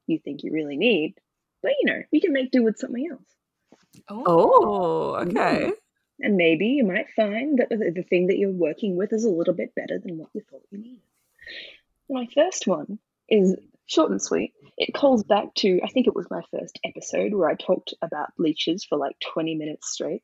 [0.07, 1.15] you think you really need,
[1.63, 3.37] but you know, you can make do with something else.
[4.09, 5.29] Oh, mm.
[5.29, 5.73] okay.
[6.21, 9.31] And maybe you might find that the, the thing that you're working with is a
[9.31, 11.01] little bit better than what you thought you needed.
[12.09, 12.99] My first one
[13.29, 14.55] is short and sweet.
[14.79, 18.33] It calls back to, I think it was my first episode where I talked about
[18.39, 20.23] leeches for like 20 minutes straight.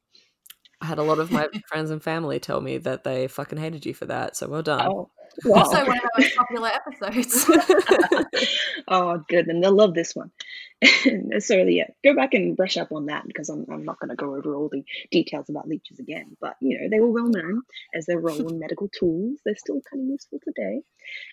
[0.82, 3.86] I had a lot of my friends and family tell me that they fucking hated
[3.86, 4.36] you for that.
[4.36, 4.88] So well done.
[4.90, 5.10] Oh,
[5.44, 5.60] wow.
[5.60, 7.48] Also, one of our most popular episodes.
[8.88, 9.46] oh, good.
[9.46, 10.32] And they'll love this one.
[11.38, 14.16] so, yeah, go back and brush up on that because I'm, I'm not going to
[14.16, 16.36] go over all the details about leeches again.
[16.40, 17.62] But, you know, they were well known
[17.94, 19.38] as their role in medical tools.
[19.44, 20.82] They're still kind of useful today.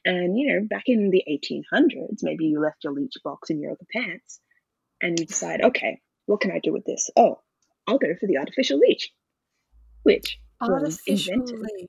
[0.05, 3.71] And, you know, back in the 1800s, maybe you left your leech box in your
[3.71, 4.39] other pants
[5.01, 7.09] and you decide, okay, what can I do with this?
[7.17, 7.39] Oh,
[7.87, 9.11] I'll go for the artificial leech,
[10.03, 11.87] which was Artificial invented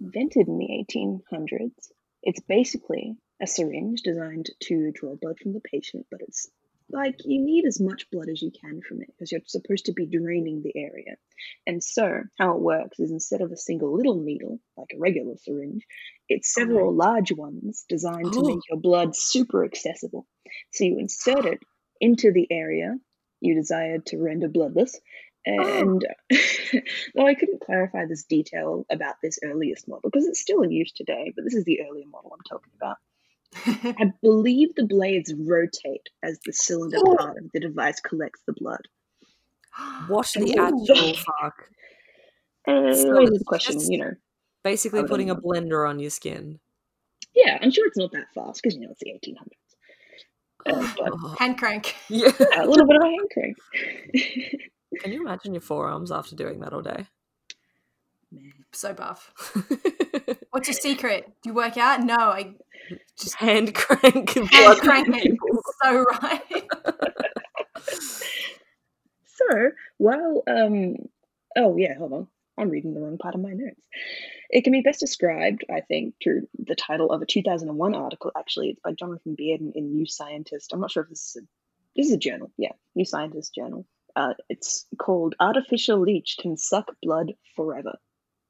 [0.00, 1.90] invented in the 1800s.
[2.22, 6.48] It's basically a syringe designed to draw blood from the patient, but it's
[6.92, 9.92] like you need as much blood as you can from it because you're supposed to
[9.92, 11.16] be draining the area.
[11.66, 15.36] And so, how it works is instead of a single little needle, like a regular
[15.36, 15.86] syringe,
[16.28, 18.46] it's several large ones designed to Oh.
[18.48, 20.26] make your blood super accessible.
[20.72, 21.60] So, you insert it
[22.00, 22.96] into the area
[23.40, 24.98] you desired to render bloodless.
[25.46, 26.04] And
[27.14, 30.92] though I couldn't clarify this detail about this earliest model because it's still in use
[30.92, 32.96] today, but this is the earlier model I'm talking about.
[33.98, 37.16] I believe the blades rotate as the cylinder Oh.
[37.16, 38.86] part of the device collects the blood.
[40.08, 41.64] What the actual fuck?
[42.68, 44.12] Uh, So the question, you know.
[44.62, 46.60] Basically I don't putting a blender on your skin.
[47.34, 49.46] Yeah, I'm sure it's not that fast because you know it's the 1800s.
[50.66, 51.96] Uh, but Oh, Hand crank.
[52.10, 52.30] yeah.
[52.58, 53.56] a little bit of a hand crank.
[54.98, 57.06] Can you imagine your forearms after doing that all day?
[58.32, 58.52] Man.
[58.72, 59.32] So buff.
[60.50, 61.26] What's your secret?
[61.42, 62.02] Do you work out?
[62.02, 62.54] No, I
[63.18, 65.38] Just hand crank hand crank it.
[65.82, 66.68] So right.
[69.48, 70.96] So, while, um,
[71.56, 72.28] oh yeah, hold on.
[72.58, 73.80] I'm reading the wrong part of my notes.
[74.50, 78.32] It can be best described, I think, through the title of a 2001 article.
[78.36, 80.72] Actually, it's by Jonathan Beard in, in New Scientist.
[80.72, 81.46] I'm not sure if this is a,
[81.96, 82.50] this is a journal.
[82.58, 83.86] Yeah, New Scientist journal.
[84.16, 87.98] Uh, it's called "Artificial Leech Can Suck Blood Forever,"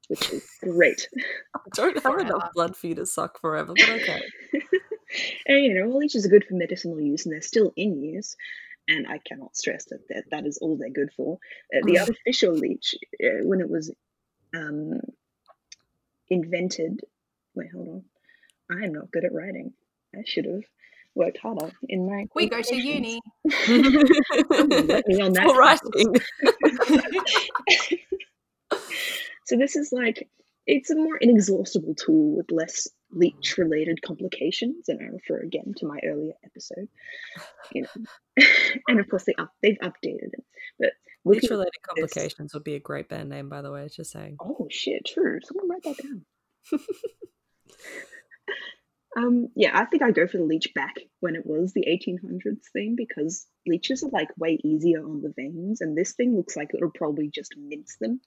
[0.08, 1.08] which is great.
[1.54, 2.20] I don't have Forever.
[2.20, 4.22] enough blood for you to suck forever, but okay.
[5.46, 8.36] and you know, all leeches are good for medicinal use, and they're still in use.
[8.88, 11.38] And I cannot stress that that, that is all they're good for.
[11.74, 13.92] Uh, the artificial leech, uh, when it was
[14.54, 15.00] um,
[16.28, 17.00] invented,
[17.54, 18.04] wait, hold on.
[18.70, 19.72] I am not good at writing.
[20.14, 20.62] I should have
[21.14, 22.26] worked harder in my.
[22.34, 23.20] We go to uni.
[23.44, 25.44] Let me on that.
[25.46, 26.16] For writing.
[29.46, 30.28] So this is like
[30.64, 35.86] it's a more inexhaustible tool with less leech related complications, and I refer again to
[35.86, 36.86] my earlier episode.
[37.74, 38.44] You know,
[38.86, 40.44] and of course they up they've updated it.
[40.78, 40.90] But
[41.24, 44.12] Leech at related this- complications would be a great band name, by the way, just
[44.12, 44.36] saying.
[44.40, 45.40] Oh shit, true.
[45.42, 46.24] Someone write that down.
[49.20, 52.64] Um, yeah, I think I go for the leech back when it was the 1800s
[52.72, 56.70] thing because leeches are like way easier on the veins, and this thing looks like
[56.74, 58.20] it'll probably just mince them.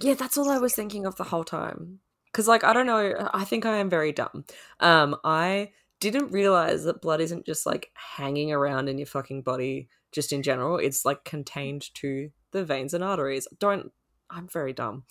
[0.00, 2.00] Yeah, that's all I was thinking of the whole time.
[2.26, 4.44] Because, like, I don't know, I think I am very dumb.
[4.80, 5.70] Um, I
[6.00, 10.42] didn't realize that blood isn't just like hanging around in your fucking body just in
[10.42, 10.78] general.
[10.78, 13.46] It's like contained to the veins and arteries.
[13.60, 13.92] Don't,
[14.30, 15.04] I'm very dumb.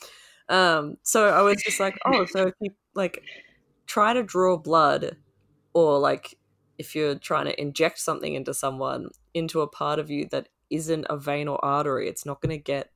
[0.50, 3.24] Um, so I was just like, oh, so if you like
[3.86, 5.18] try to draw blood
[5.74, 6.38] or like
[6.78, 11.06] if you're trying to inject something into someone into a part of you that isn't
[11.10, 12.90] a vein or artery, it's not going to get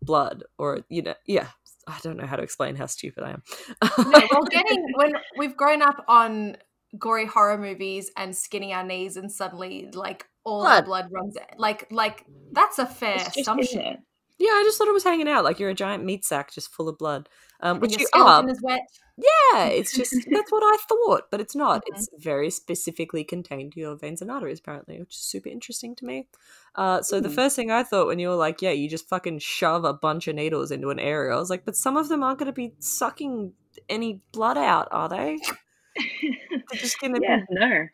[0.00, 1.48] blood or you know yeah
[1.88, 3.42] i don't know how to explain how stupid i am
[3.98, 6.56] no well getting when we've grown up on
[6.98, 10.84] gory horror movies and skinning our knees and suddenly like all blood.
[10.84, 11.58] the blood runs out.
[11.58, 13.98] like like that's a fair assumption
[14.38, 16.72] yeah i just thought it was hanging out like you're a giant meat sack just
[16.72, 17.28] full of blood
[17.60, 18.46] um, which you are.
[19.18, 21.82] Yeah, it's just that's what I thought, but it's not.
[21.82, 21.94] Mm-hmm.
[21.94, 26.04] It's very specifically contained to your veins and arteries, apparently, which is super interesting to
[26.04, 26.28] me.
[26.74, 27.22] Uh, so mm.
[27.22, 29.92] the first thing I thought when you were like, "Yeah, you just fucking shove a
[29.92, 32.46] bunch of needles into an area," I was like, "But some of them aren't going
[32.46, 33.52] to be sucking
[33.88, 35.38] any blood out, are they?"
[36.20, 37.86] They're just going to yeah, be no.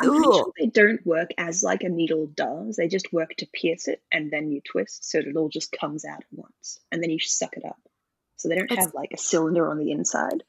[0.00, 2.74] I'm pretty sure they don't work as like a needle does.
[2.74, 5.70] They just work to pierce it and then you twist so that it all just
[5.70, 6.80] comes out at once.
[6.90, 7.78] And then you suck it up.
[8.34, 10.42] So they don't it's, have like a cylinder on the inside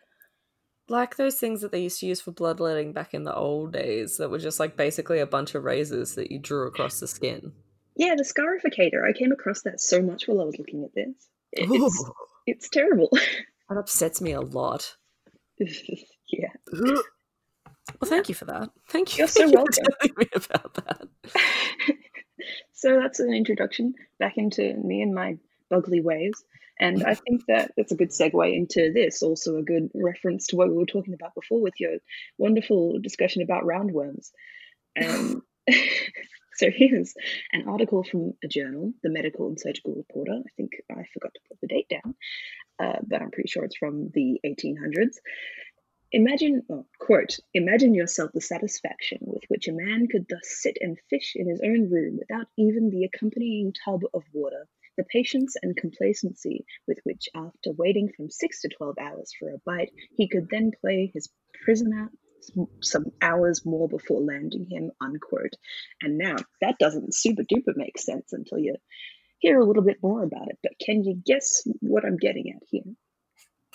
[0.88, 4.18] like those things that they used to use for bloodletting back in the old days
[4.18, 7.54] that were just like basically a bunch of razors that you drew across the skin.
[7.96, 9.08] Yeah, the scarificator.
[9.08, 11.16] I came across that so much while I was looking at this.
[11.54, 12.12] It's,
[12.46, 13.10] it's terrible.
[13.68, 14.96] That upsets me a lot.
[15.60, 16.50] yeah.
[16.72, 17.02] Well,
[18.06, 18.70] thank you for that.
[18.90, 19.24] Thank you.
[19.24, 19.84] You're so welcome.
[20.00, 21.08] telling me about that.
[22.74, 25.38] so that's an introduction back into me and my
[25.72, 26.44] bugly ways.
[26.80, 30.58] And I think that that's a good segue into this, also a good reference to
[30.58, 31.98] what we were talking about before with your
[32.38, 34.32] wonderful discussion about roundworms.
[35.02, 35.42] Um,
[36.56, 37.14] so here's
[37.54, 40.34] an article from a journal, the Medical and Surgical Reporter.
[40.34, 42.16] I think I forgot to put the date down,
[42.80, 45.16] uh, but I'm pretty sure it's from the 1800s.
[46.12, 50.98] Imagine, oh, quote, imagine yourself the satisfaction with which a man could thus sit and
[51.10, 54.68] fish in his own room without even the accompanying tub of water
[54.98, 59.62] the patience and complacency with which, after waiting from six to twelve hours for a
[59.66, 61.30] bite, he could then play his
[61.64, 62.12] prisoner
[62.82, 65.54] some hours more before landing him, unquote.
[66.02, 68.76] And now that doesn't super duper make sense until you
[69.40, 70.58] hear a little bit more about it.
[70.62, 72.94] But can you guess what I'm getting at here?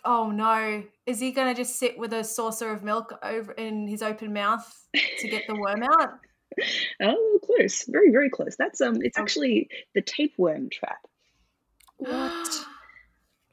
[0.05, 0.85] Oh no.
[1.07, 4.67] Is he gonna just sit with a saucer of milk over in his open mouth
[5.19, 6.15] to get the worm out?
[7.03, 7.85] oh, close.
[7.89, 8.57] Very, very close.
[8.59, 10.99] That's um it's actually the tapeworm trap.
[12.01, 12.67] What?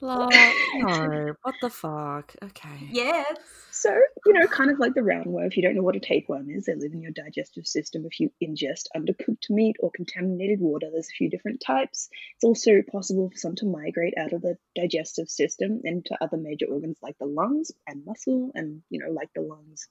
[0.00, 2.34] no, what the fuck?
[2.42, 2.88] Okay.
[2.90, 3.36] Yes.
[3.72, 3.90] So,
[4.26, 6.66] you know, kind of like the roundworm, if you don't know what a tapeworm is,
[6.66, 8.06] they live in your digestive system.
[8.06, 12.08] If you ingest undercooked meat or contaminated water, there's a few different types.
[12.36, 16.66] It's also possible for some to migrate out of the digestive system into other major
[16.66, 18.52] organs like the lungs and muscle.
[18.54, 19.88] And, you know, like the lungs,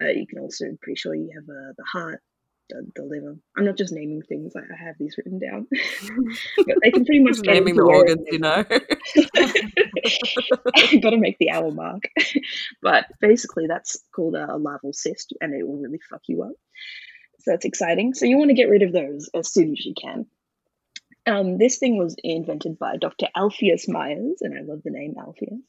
[0.00, 2.22] uh, you can also, pretty sure you have uh, the heart,
[2.68, 3.36] the, the liver.
[3.56, 5.66] I'm not just naming things; I, I have these written down.
[6.56, 8.64] but they can pretty much naming the organs, you know.
[11.00, 12.02] Got to make the hour mark.
[12.82, 16.52] but basically, that's called a, a larval cyst, and it will really fuck you up.
[17.40, 18.14] So that's exciting.
[18.14, 20.26] So you want to get rid of those as soon as you can.
[21.26, 23.28] Um, this thing was invented by Dr.
[23.34, 25.60] Alpheus Myers, and I love the name Alpheus.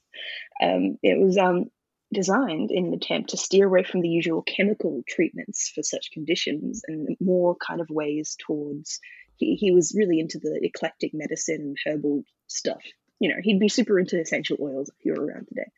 [0.62, 1.66] Um, it was um,
[2.14, 6.82] designed in an attempt to steer away from the usual chemical treatments for such conditions
[6.88, 9.00] and more kind of ways towards
[9.38, 12.82] he, he was really into the eclectic medicine and herbal stuff.
[13.20, 15.70] You know he'd be super into essential oils if you were around today.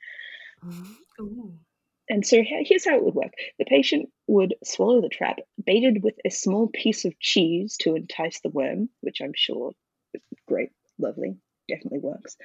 [0.66, 1.24] Mm-hmm.
[1.24, 1.54] Ooh.
[2.10, 3.34] and so here's how it would work.
[3.60, 8.40] The patient would swallow the trap baited with a small piece of cheese to entice
[8.42, 9.74] the worm which i'm sure
[10.48, 11.38] great lovely
[11.70, 12.38] definitely works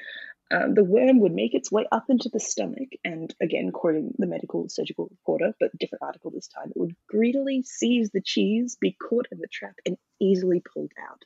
[0.53, 4.27] um, the worm would make its way up into the stomach, and again, quoting the
[4.27, 8.93] medical surgical reporter, but different article this time, it would greedily seize the cheese, be
[8.93, 11.25] caught in the trap, and easily pulled out.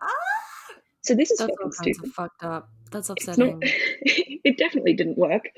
[0.00, 0.08] Ah!
[1.02, 2.12] So this is That's fucking stupid.
[2.12, 2.68] fucked up.
[2.90, 3.58] That's upsetting.
[3.58, 3.62] Not,
[4.02, 5.48] it definitely didn't work.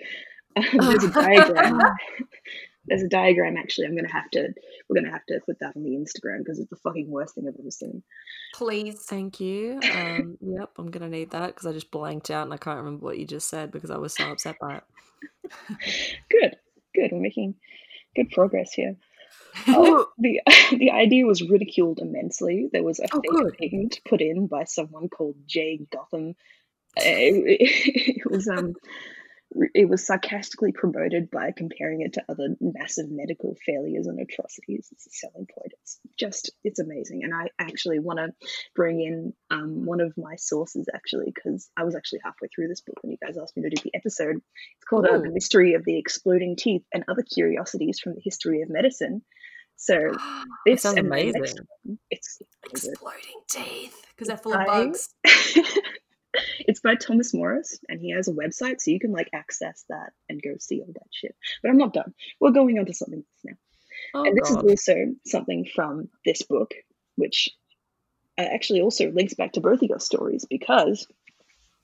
[0.57, 1.81] Um, there's a diagram.
[2.87, 3.87] there's a diagram actually.
[3.87, 4.49] I'm gonna have to
[4.89, 7.47] we're gonna have to put that on the instagram because it's the fucking worst thing
[7.49, 8.03] i've ever seen.
[8.55, 9.81] Please thank you.
[9.95, 13.05] Um yep i'm gonna need that because i just blanked out and i can't remember
[13.05, 14.85] what you just said because i was so upset by it.
[16.31, 16.57] Good
[16.95, 17.11] good.
[17.13, 17.55] We're making
[18.15, 18.97] good progress here.
[19.69, 20.41] Oh, the
[20.79, 22.69] the idea was ridiculed immensely.
[22.73, 26.35] There was a oh, fake patent put in by someone called Jay Gotham.
[26.97, 28.75] It, it, it was um
[29.75, 34.89] it was sarcastically promoted by comparing it to other massive medical failures and atrocities.
[34.93, 35.73] It's a selling point.
[35.83, 37.23] It's just, it's amazing.
[37.25, 38.33] And I actually want to
[38.75, 42.81] bring in um, one of my sources actually, because I was actually halfway through this
[42.81, 44.37] book when you guys asked me to do the episode.
[44.37, 48.63] It's called uh, The Mystery of the Exploding Teeth and Other Curiosities from the History
[48.63, 49.23] of Medicine.
[49.77, 50.13] So
[50.67, 51.43] this sounds amazing.
[51.43, 55.11] one, it's Exploding teeth because they're full of I- bugs.
[56.61, 60.13] it's by Thomas Morris, and he has a website, so you can like access that
[60.29, 61.35] and go see all that shit.
[61.63, 62.15] But I'm not done.
[62.41, 63.55] We're going on to something else now,
[64.15, 64.65] Oh, and this God.
[64.65, 64.95] is also
[65.27, 66.73] something from this book,
[67.17, 67.49] which
[68.39, 71.07] uh, actually also links back to both of your stories because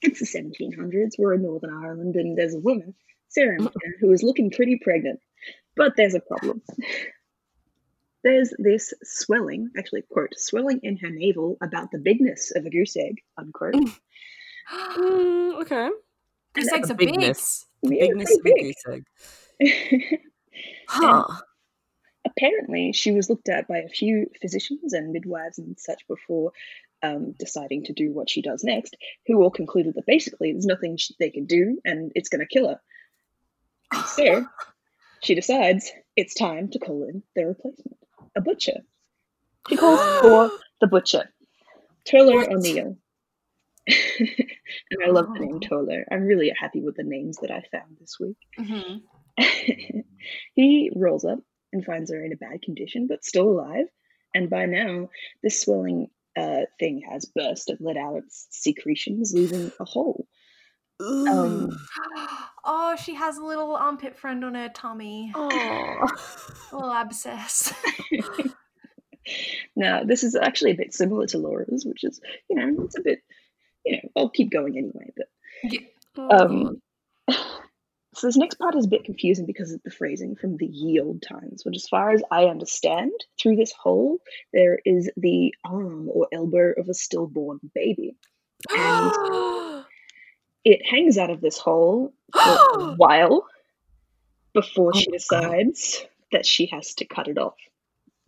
[0.03, 1.13] it's the 1700s.
[1.19, 2.95] We're in Northern Ireland, and there's a woman,
[3.29, 3.59] Sarah,
[4.01, 5.21] who is looking pretty pregnant,
[5.77, 6.63] but there's a problem.
[8.25, 12.97] There's this swelling, actually, quote, swelling in her navel about the bigness of a goose
[12.97, 13.77] egg, unquote.
[14.73, 15.89] Mm, okay.
[16.55, 17.09] Goose eggs The are big.
[17.13, 17.67] bigness.
[17.83, 19.05] The Yeah, bigness of a pretty goose egg.
[19.59, 20.21] big.
[20.89, 21.25] Huh.
[22.27, 26.53] Apparently, she was looked at by a few physicians and midwives and such before
[27.03, 28.97] um, deciding to do what she does next,
[29.27, 32.47] who all concluded that basically there's nothing sh- they can do and it's going to
[32.47, 32.81] kill her.
[33.93, 34.47] And so
[35.23, 37.97] she decides it's time to call in their replacement,
[38.35, 38.81] a butcher.
[39.69, 40.51] She calls for
[40.81, 41.31] the butcher,
[42.07, 42.49] Turlo What?
[42.53, 42.97] O'Neill.
[44.19, 46.03] and I love the name Turlo.
[46.11, 48.37] I'm really happy with the names that I found this week.
[48.59, 49.03] Mhm.
[50.55, 51.39] he rolls up
[51.73, 53.87] and finds her in a bad condition, but still alive.
[54.35, 55.09] And by now,
[55.43, 60.27] this swelling uh, thing has burst and let out its secretions, leaving a hole.
[61.01, 61.71] Um,
[62.65, 65.33] oh, she has a little armpit friend on her tummy.
[65.35, 65.49] Oh.
[66.73, 67.73] A little abscess.
[69.77, 73.03] Now, this is actually a bit similar to Laura's, which is, you know, it's a
[73.03, 73.21] bit,
[73.89, 75.13] you know, I'll keep going anyway.
[75.17, 76.81] But um,
[78.15, 81.01] so this next part is a bit confusing because of the phrasing from the ye
[81.01, 84.19] old times, which, as far as I understand, through this hole
[84.53, 88.17] there is the arm or elbow of a stillborn baby.
[88.71, 89.85] and
[90.65, 92.41] it hangs out of this hole for
[92.81, 93.47] a while
[94.55, 95.51] before she Oh, God.
[95.53, 97.55] decides that she has to cut it off.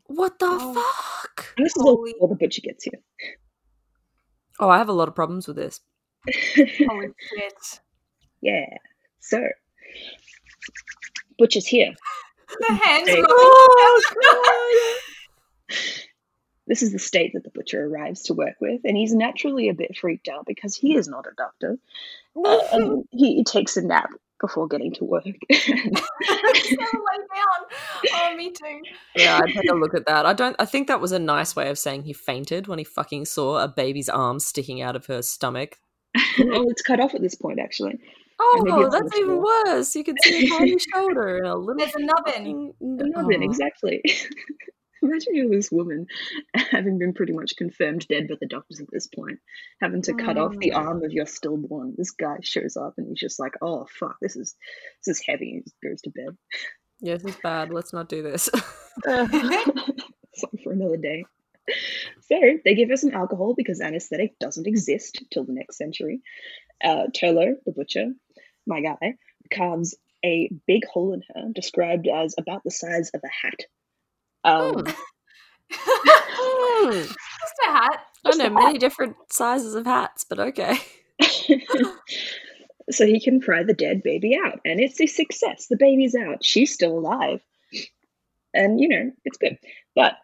[0.07, 0.75] what the Oh.
[0.75, 1.53] fuck?
[1.57, 3.01] And this is all before the butcher gets here.
[4.61, 5.81] Oh, I have a lot of problems with this.
[6.57, 7.81] Holy shit.
[8.43, 8.67] yeah.
[9.21, 9.43] So,
[11.39, 11.95] butcher's here.
[12.59, 13.23] The hands Hey.
[13.23, 13.27] rubbing.
[13.37, 14.99] Oh,
[16.67, 19.75] This is the state that the butcher arrives to work with, and he's naturally a
[19.75, 21.79] bit freaked out because he is not a doctor.
[22.37, 25.25] Uh, and he, he takes a nap before getting to work.
[25.53, 26.77] so.
[28.13, 28.81] Oh, me too.
[29.17, 30.27] Yeah, I'd take a look at that.
[30.27, 30.57] I don't.
[30.59, 33.59] I think that was a nice way of saying he fainted when he fucking saw
[33.63, 35.79] a baby's arm sticking out of her stomach.
[36.17, 37.99] oh, it's cut off at this point, actually.
[38.41, 39.65] Oh, that's even floor.
[39.67, 39.95] worse.
[39.95, 41.79] You can see a tiny shoulder and a little.
[41.79, 42.73] There's a nubbin.
[42.81, 43.45] nubbin, Oh.
[43.45, 44.03] exactly.
[45.03, 46.07] Imagine you're this woman
[46.55, 49.39] having been pretty much confirmed dead by the doctors at this point,
[49.81, 50.77] having to cut off the Mm.
[50.77, 51.95] arm of your stillborn.
[51.97, 54.55] This guy shows up and he's just like, "Oh fuck, this is
[55.05, 56.37] this is heavy." He goes to bed.
[57.01, 57.73] Yeah, this is bad.
[57.73, 58.51] Let's not do this.
[59.05, 61.25] Something for another day.
[62.23, 66.21] So they give her some alcohol because anesthetic doesn't exist till the next century.
[66.83, 68.07] Uh, Turlo, the butcher,
[68.67, 69.15] my guy,
[69.53, 73.61] carves a big hole in her, described as about the size of a hat.
[74.45, 74.85] Um,
[75.73, 76.91] Hmm.
[77.01, 77.15] Just
[77.67, 78.01] a hat.
[78.25, 80.79] I know many different sizes of hats, but okay.
[82.91, 85.67] so he can pry the dead baby out, and it's a success.
[85.69, 86.45] The baby's out.
[86.45, 87.41] She's still alive,
[88.53, 89.59] and you know it's good.
[89.95, 90.15] But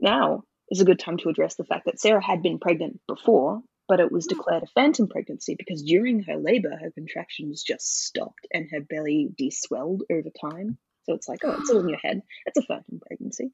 [0.00, 3.62] now is a good time to address the fact that Sarah had been pregnant before,
[3.88, 8.46] but it was declared a phantom pregnancy because during her labor, her contractions just stopped
[8.52, 10.78] and her belly deswelled over time.
[11.08, 12.22] So it's like, oh, it's all in your head.
[12.44, 13.50] It's a fucking pregnancy.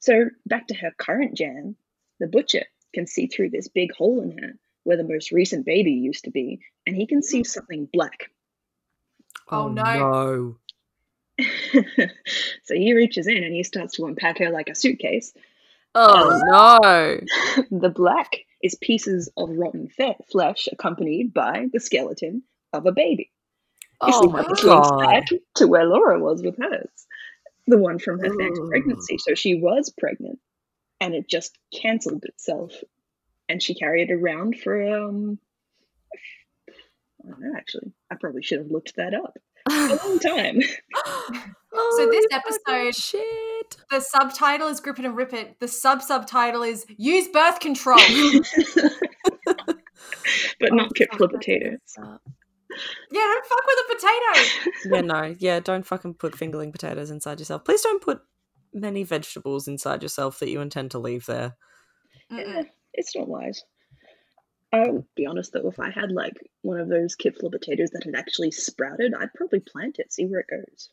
[0.00, 1.76] So back to her current jam,
[2.18, 5.92] the butcher can see through this big hole in her where the most recent baby
[5.92, 8.30] used to be, and he can see something black.
[9.48, 10.56] Oh, oh no.
[11.38, 11.46] no.
[12.64, 15.32] so he reaches in and he starts to unpack her like a suitcase.
[15.94, 17.20] Oh um, no.
[17.80, 18.30] The black
[18.62, 23.31] is pieces of rotten fe- flesh accompanied by the skeleton of a baby.
[24.02, 24.98] If Oh we my have this links god.
[25.00, 25.24] back
[25.56, 26.88] to where Laura was with hers,
[27.66, 28.68] the one from her phantom Ooh.
[28.68, 29.16] pregnancy.
[29.18, 30.38] So she was pregnant,
[31.00, 32.72] and it just cancelled itself,
[33.48, 35.38] and she carried it around for um.
[37.24, 37.52] I don't know.
[37.56, 39.36] Actually, I probably should have looked that up.
[39.70, 40.58] A long time.
[41.72, 43.76] Oh, So this episode- shit.
[43.90, 45.60] The subtitle is Grip It and Rip It.
[45.60, 47.96] The sub subtitle is Use Birth Control.
[50.58, 51.20] but not Oh, Kip fuck,
[52.74, 53.08] Flip that Potato.
[53.08, 53.10] sucks.
[53.10, 54.94] Yeah, don't fuck with a potato.
[54.94, 57.64] yeah, no, yeah, don't fucking put fingerling potatoes inside yourself.
[57.64, 58.22] Please don't put
[58.72, 61.56] many vegetables inside yourself that you intend to leave there.
[62.30, 62.66] Mm-mm.
[62.94, 63.62] It's not wise.
[64.72, 68.14] I'll be honest though, if I had like one of those Kipfler potatoes that had
[68.14, 70.88] actually sprouted, I'd probably plant it, see where it goes.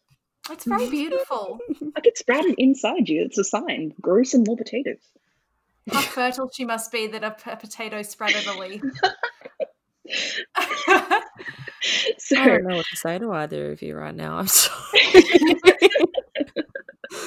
[0.51, 1.59] It's very beautiful.
[1.95, 3.23] Like it sprouted inside you.
[3.23, 3.93] It's a sign.
[4.01, 4.99] Grow some more potatoes.
[5.91, 8.81] How fertile she must be that a p- potato sprouted a leaf.
[12.17, 14.37] So I don't know what to say to either of you right now.
[14.37, 14.99] I'm sorry.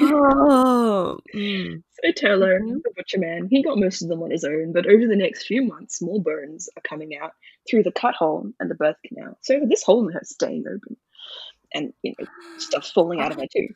[0.00, 1.82] oh, mm.
[2.04, 2.82] So Turlo, Mhm.
[2.82, 5.46] the butcher man, he got most of them on his own, but over the next
[5.46, 7.32] few months, more bones are coming out
[7.68, 9.36] through the cut hole and the birth canal.
[9.42, 10.96] So this hole in her staying open,
[11.74, 12.26] and you know
[12.58, 13.68] stuff falling out of her too.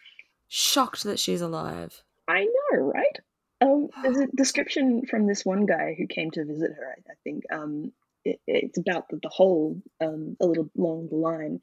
[0.49, 2.03] shocked that she's alive.
[2.29, 3.19] I know, right?
[3.61, 6.95] Um, there's a description from this one guy who came to visit her.
[6.97, 7.93] I, I think um,
[8.25, 11.61] it, it's about the, the hole um, a little along the line.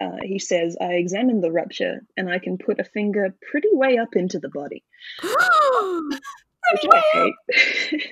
[0.00, 3.98] Uh, he says, "I examined the rupture, and I can put a finger pretty way
[3.98, 4.84] up into the body."
[5.22, 8.02] Which I hate.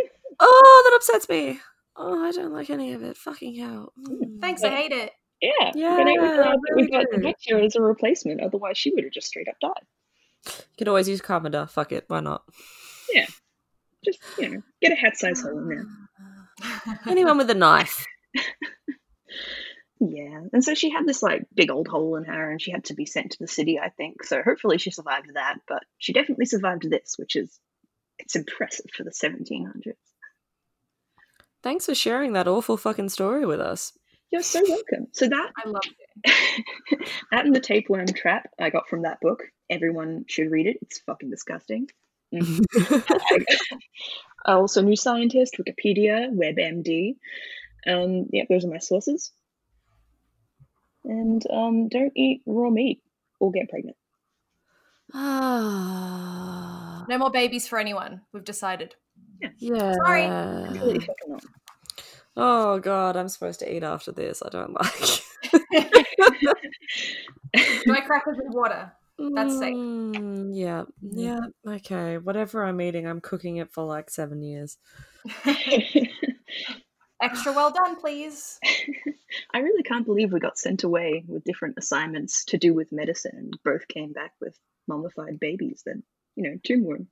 [0.40, 1.60] oh, that upsets me.
[1.94, 3.16] Oh, I don't like any of it.
[3.16, 3.92] Fucking hell.
[3.98, 4.40] Mm.
[4.40, 5.12] Thanks, I hate it.
[5.40, 7.22] Yeah, Yeah, but I'm glad that we got the do.
[7.22, 8.40] butcher as a replacement.
[8.40, 9.84] Otherwise, she would have just straight up died.
[10.46, 11.66] You could always use Carpenter.
[11.66, 12.04] Fuck it.
[12.08, 12.42] Why not?
[13.12, 13.26] Yeah.
[14.04, 15.86] Just you know, get a hat size hole in there.
[17.06, 18.04] Anyone with a knife.
[20.00, 22.84] Yeah, and so she had this like big old hole in her, and she had
[22.84, 23.80] to be sent to the city.
[23.80, 24.42] I think so.
[24.42, 27.58] Hopefully, she survived that, but she definitely survived this, which is
[28.18, 29.94] it's impressive for the 1700s.
[31.62, 33.92] Thanks for sharing that awful fucking story with us.
[34.30, 35.08] You're so welcome.
[35.12, 35.82] So that I love
[36.24, 37.08] it.
[37.32, 39.44] that and the tapeworm trap I got from that book.
[39.68, 40.78] Everyone should read it.
[40.82, 41.88] It's fucking disgusting.
[42.32, 42.64] Mm.
[42.76, 47.16] I, I also New Scientist, Wikipedia, WebMD.
[47.86, 49.32] Um, yeah, those are my sources.
[51.04, 53.02] And um, don't eat raw meat
[53.40, 53.96] or get pregnant.
[55.14, 57.04] Ah.
[57.08, 58.22] No more babies for anyone.
[58.32, 58.94] We've decided.
[59.58, 59.94] Yeah.
[59.94, 60.26] Sorry.
[60.78, 61.44] Really fucking not.
[62.40, 64.44] Oh god, I'm supposed to eat after this.
[64.44, 65.22] I don't like.
[67.84, 68.92] Dry crackers with water.
[69.18, 69.74] That's safe.
[69.74, 70.84] Mm, yeah.
[71.00, 71.40] Yeah.
[71.66, 72.18] Okay.
[72.18, 74.78] Whatever I'm eating, I'm cooking it for like seven years.
[77.20, 78.60] Extra well done, please.
[79.52, 83.34] I really can't believe we got sent away with different assignments to do with medicine
[83.36, 84.56] and both came back with
[84.86, 86.04] mummified babies then,
[86.36, 87.08] you know, tomb worm.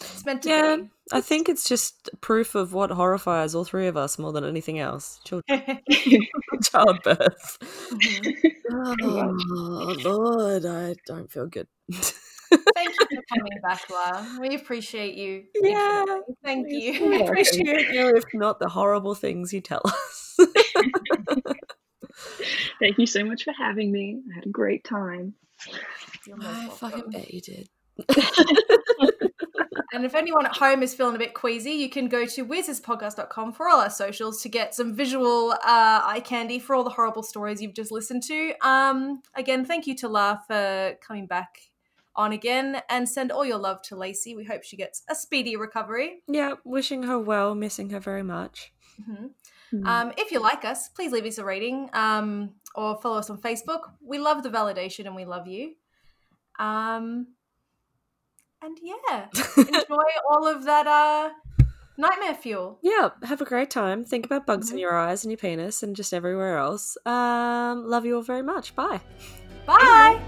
[0.00, 0.76] It's meant to Yeah.
[0.76, 0.90] be.
[1.12, 4.78] I think it's just proof of what horrifies all three of us more than anything
[4.78, 5.20] else.
[5.24, 5.80] Children,
[6.62, 7.58] childbirth.
[8.70, 11.66] Oh Lord, I don't feel good.
[11.90, 14.26] Thank you for coming back, La.
[14.38, 15.44] We appreciate you.
[15.62, 16.34] Yeah, infinitely.
[16.44, 17.08] Thank We you.
[17.08, 20.36] We appreciate you, if not the horrible things you tell us.
[22.78, 24.20] Thank you so much for having me.
[24.30, 25.34] I had a great time.
[26.44, 27.68] I fucking bet you did.
[29.92, 33.52] And if anyone at home is feeling a bit queasy, you can go to wyrdsisterspodcast.com
[33.52, 37.22] for all our socials to get some visual uh, eye candy for all the horrible
[37.22, 38.52] stories you've just listened to.
[38.60, 41.58] Um, again, thank you to La for coming back
[42.14, 44.36] on again and send all your love to Lacey.
[44.36, 46.22] We hope she gets a speedy recovery.
[46.28, 48.72] Yeah, wishing her well, missing her very much.
[49.00, 49.30] Mhm.
[49.70, 49.86] Hmm.
[49.86, 53.40] Um, if you like us, please leave us a rating um, or follow us on
[53.40, 53.80] Facebook.
[54.00, 55.74] We love the validation and we love you.
[56.58, 57.28] Um,
[58.62, 61.30] and yeah, enjoy all of that uh,
[61.96, 62.78] nightmare fuel.
[62.82, 64.04] Yeah, have a great time.
[64.04, 66.96] Think about bugs in your eyes and your penis and just everywhere else.
[67.06, 68.74] Um, love you all very much.
[68.74, 69.00] Bye.
[69.66, 70.20] Bye.